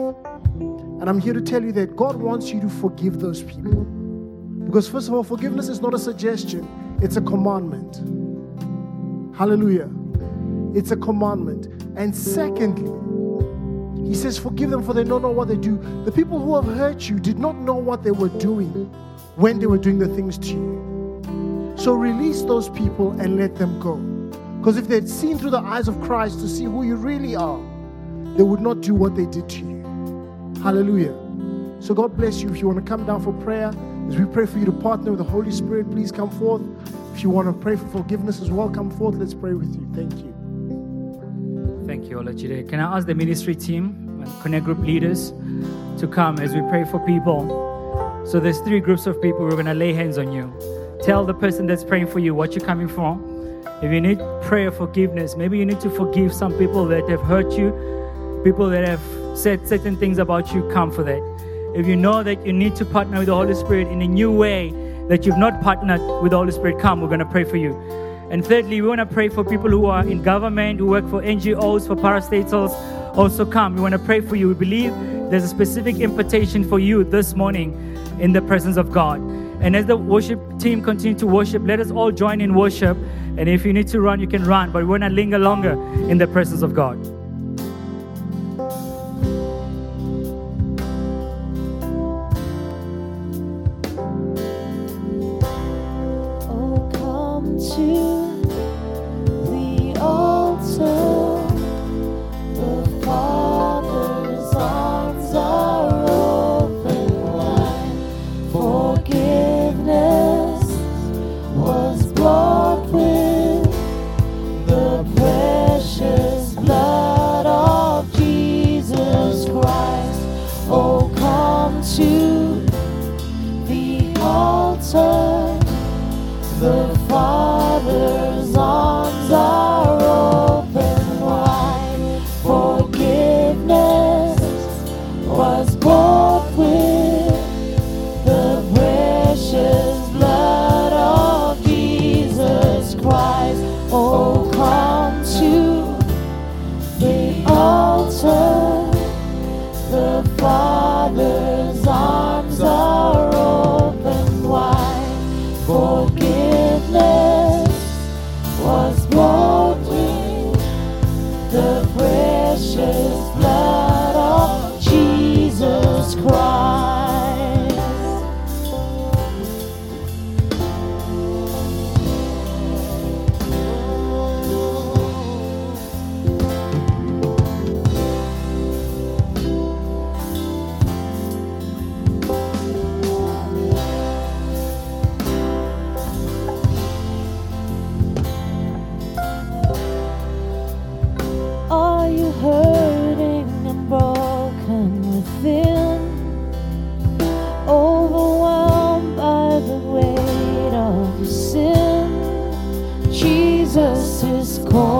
And 1.00 1.08
I'm 1.08 1.18
here 1.18 1.32
to 1.32 1.40
tell 1.40 1.64
you 1.64 1.72
that 1.72 1.96
God 1.96 2.16
wants 2.16 2.50
you 2.50 2.60
to 2.60 2.68
forgive 2.68 3.20
those 3.20 3.42
people. 3.42 3.84
Because, 4.66 4.86
first 4.86 5.08
of 5.08 5.14
all, 5.14 5.24
forgiveness 5.24 5.68
is 5.68 5.80
not 5.80 5.94
a 5.94 5.98
suggestion, 5.98 6.68
it's 7.02 7.16
a 7.16 7.22
commandment. 7.22 7.96
Hallelujah. 9.34 9.88
It's 10.74 10.90
a 10.90 10.96
commandment. 10.96 11.66
And 11.96 12.14
secondly, 12.14 12.92
he 14.10 14.16
says, 14.16 14.36
Forgive 14.36 14.70
them 14.70 14.82
for 14.82 14.92
they 14.92 15.04
don't 15.04 15.22
know 15.22 15.30
what 15.30 15.46
they 15.46 15.56
do. 15.56 15.78
The 16.04 16.10
people 16.10 16.40
who 16.40 16.56
have 16.56 16.64
hurt 16.64 17.08
you 17.08 17.20
did 17.20 17.38
not 17.38 17.54
know 17.54 17.76
what 17.76 18.02
they 18.02 18.10
were 18.10 18.28
doing 18.40 18.66
when 19.36 19.60
they 19.60 19.66
were 19.66 19.78
doing 19.78 20.00
the 20.00 20.08
things 20.08 20.36
to 20.38 20.48
you. 20.48 21.74
So 21.76 21.92
release 21.92 22.42
those 22.42 22.68
people 22.70 23.12
and 23.20 23.36
let 23.36 23.54
them 23.54 23.78
go. 23.78 23.98
Because 24.58 24.76
if 24.78 24.88
they'd 24.88 25.08
seen 25.08 25.38
through 25.38 25.50
the 25.50 25.60
eyes 25.60 25.86
of 25.86 26.00
Christ 26.00 26.40
to 26.40 26.48
see 26.48 26.64
who 26.64 26.82
you 26.82 26.96
really 26.96 27.36
are, 27.36 27.60
they 28.36 28.42
would 28.42 28.60
not 28.60 28.80
do 28.80 28.96
what 28.96 29.14
they 29.14 29.26
did 29.26 29.48
to 29.48 29.58
you. 29.60 30.56
Hallelujah. 30.60 31.14
So 31.80 31.94
God 31.94 32.16
bless 32.16 32.42
you. 32.42 32.50
If 32.50 32.58
you 32.58 32.66
want 32.66 32.84
to 32.84 32.88
come 32.88 33.06
down 33.06 33.22
for 33.22 33.32
prayer, 33.44 33.70
as 34.08 34.16
we 34.16 34.24
pray 34.24 34.46
for 34.46 34.58
you 34.58 34.66
to 34.66 34.72
partner 34.72 35.12
with 35.12 35.18
the 35.18 35.30
Holy 35.30 35.52
Spirit, 35.52 35.88
please 35.88 36.10
come 36.10 36.30
forth. 36.30 36.62
If 37.14 37.22
you 37.22 37.30
want 37.30 37.46
to 37.46 37.52
pray 37.52 37.76
for 37.76 37.86
forgiveness 37.86 38.40
as 38.40 38.50
well, 38.50 38.68
come 38.68 38.90
forth. 38.90 39.14
Let's 39.14 39.34
pray 39.34 39.52
with 39.52 39.72
you. 39.72 39.88
Thank 39.94 40.18
you. 40.18 40.30
Thank 41.90 42.08
you, 42.08 42.18
Olajide. 42.18 42.68
Can 42.68 42.78
I 42.78 42.96
ask 42.96 43.04
the 43.04 43.16
ministry 43.16 43.56
team 43.56 43.99
and 44.22 44.42
Connect 44.42 44.64
Group 44.64 44.78
leaders 44.78 45.32
to 45.98 46.08
come 46.10 46.38
as 46.38 46.54
we 46.54 46.60
pray 46.68 46.84
for 46.84 46.98
people? 47.06 47.70
So 48.26 48.40
there's 48.40 48.60
three 48.60 48.80
groups 48.80 49.06
of 49.06 49.20
people. 49.20 49.40
We're 49.40 49.52
going 49.52 49.66
to 49.66 49.74
lay 49.74 49.92
hands 49.92 50.18
on 50.18 50.32
you. 50.32 50.52
Tell 51.02 51.24
the 51.24 51.34
person 51.34 51.66
that's 51.66 51.84
praying 51.84 52.08
for 52.08 52.18
you 52.18 52.34
what 52.34 52.54
you're 52.54 52.64
coming 52.64 52.88
from. 52.88 53.64
If 53.82 53.92
you 53.92 54.00
need 54.00 54.18
prayer 54.42 54.70
forgiveness, 54.70 55.36
maybe 55.36 55.58
you 55.58 55.64
need 55.64 55.80
to 55.80 55.90
forgive 55.90 56.32
some 56.34 56.52
people 56.54 56.84
that 56.86 57.08
have 57.08 57.22
hurt 57.22 57.52
you, 57.52 57.70
people 58.44 58.68
that 58.68 58.86
have 58.86 59.00
said 59.38 59.66
certain 59.66 59.96
things 59.96 60.18
about 60.18 60.52
you, 60.52 60.68
come 60.70 60.90
for 60.90 61.02
that. 61.04 61.22
If 61.74 61.86
you 61.86 61.96
know 61.96 62.22
that 62.22 62.44
you 62.44 62.52
need 62.52 62.76
to 62.76 62.84
partner 62.84 63.18
with 63.18 63.26
the 63.26 63.34
Holy 63.34 63.54
Spirit 63.54 63.88
in 63.88 64.02
a 64.02 64.08
new 64.08 64.30
way 64.30 64.70
that 65.08 65.24
you've 65.24 65.38
not 65.38 65.60
partnered 65.62 66.00
with 66.22 66.32
the 66.32 66.36
Holy 66.36 66.52
Spirit, 66.52 66.78
come. 66.78 67.00
We're 67.00 67.08
going 67.08 67.20
to 67.20 67.26
pray 67.26 67.44
for 67.44 67.56
you. 67.56 67.72
And 68.30 68.46
thirdly, 68.46 68.80
we 68.80 68.86
want 68.86 69.00
to 69.00 69.06
pray 69.06 69.28
for 69.28 69.42
people 69.44 69.70
who 69.70 69.86
are 69.86 70.06
in 70.06 70.22
government, 70.22 70.78
who 70.78 70.86
work 70.86 71.08
for 71.10 71.20
NGOs, 71.20 71.88
for 71.88 71.96
parastatals. 71.96 72.70
Also, 73.16 73.44
come. 73.44 73.74
We 73.74 73.80
want 73.80 73.92
to 73.92 73.98
pray 73.98 74.20
for 74.20 74.36
you. 74.36 74.48
We 74.48 74.54
believe 74.54 74.92
there's 75.30 75.42
a 75.42 75.48
specific 75.48 75.96
invitation 75.96 76.62
for 76.62 76.78
you 76.78 77.02
this 77.02 77.34
morning 77.34 77.74
in 78.20 78.32
the 78.32 78.40
presence 78.40 78.76
of 78.76 78.92
God. 78.92 79.20
And 79.60 79.74
as 79.74 79.86
the 79.86 79.96
worship 79.96 80.40
team 80.60 80.80
continue 80.80 81.18
to 81.18 81.26
worship, 81.26 81.62
let 81.64 81.80
us 81.80 81.90
all 81.90 82.12
join 82.12 82.40
in 82.40 82.54
worship. 82.54 82.96
And 83.36 83.48
if 83.48 83.64
you 83.66 83.72
need 83.72 83.88
to 83.88 84.00
run, 84.00 84.20
you 84.20 84.28
can 84.28 84.44
run, 84.44 84.70
but 84.70 84.78
we 84.82 84.88
want 84.88 85.02
to 85.02 85.08
linger 85.08 85.38
longer 85.38 85.72
in 86.08 86.18
the 86.18 86.28
presence 86.28 86.62
of 86.62 86.72
God. 86.72 87.19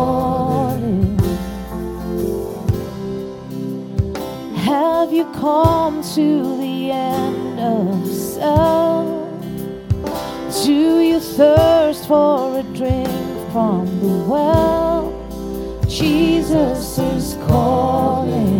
morning. 0.01 1.18
Have 4.57 5.12
you 5.12 5.24
come 5.32 6.03
to 6.14 6.57
the 6.64 6.90
end 6.90 7.61
of 7.61 8.07
self? 8.09 9.07
Do 10.64 11.01
you 11.01 11.20
thirst 11.20 12.07
for 12.09 12.59
a 12.59 12.62
drink 12.78 13.09
from 13.53 13.84
the 14.01 14.16
well? 14.32 15.03
Jesus 15.88 16.98
is 16.98 17.34
calling. 17.48 18.59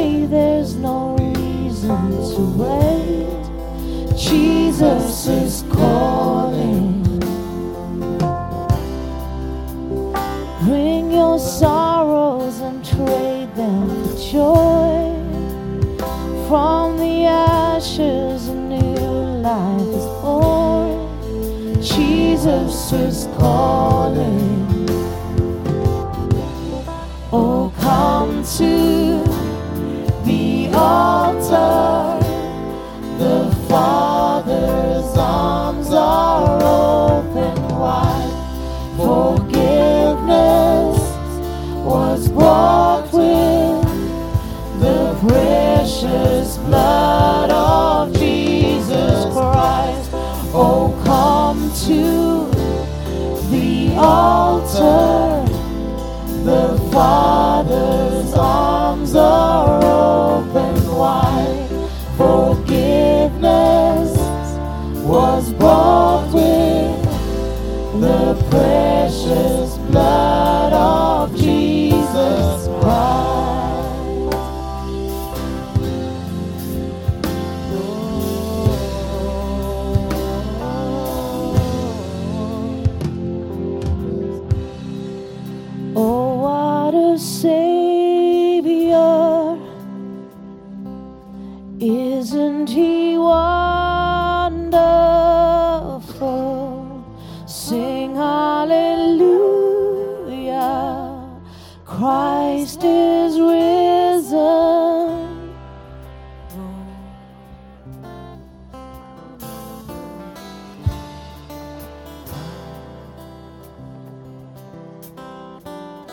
to 2.41 2.47
wait. 2.63 4.17
Jesus 4.17 5.27
is 5.27 5.63
calling. 5.71 7.03
Bring 10.63 11.11
your 11.11 11.37
sorrows 11.39 12.59
and 12.61 12.83
trade 12.83 13.53
them 13.55 13.89
for 14.03 14.15
joy. 14.33 14.97
From 16.47 16.97
the 16.97 17.25
ashes, 17.25 18.47
a 18.47 18.55
new 18.55 19.11
life 19.49 19.91
is 19.99 20.07
born. 20.21 20.97
Jesus 21.81 22.91
is 22.93 23.20
precious 46.01 46.57
blood 46.57 47.51
of 47.51 48.13
Jesus 48.17 49.25
Christ. 49.33 50.09
Oh, 50.53 50.99
come 51.05 51.71
to 51.85 52.49
the 53.51 53.95
altar. 53.97 55.45
The 56.43 56.89
Father's 56.91 58.33
arms 58.33 59.15
are 59.15 59.80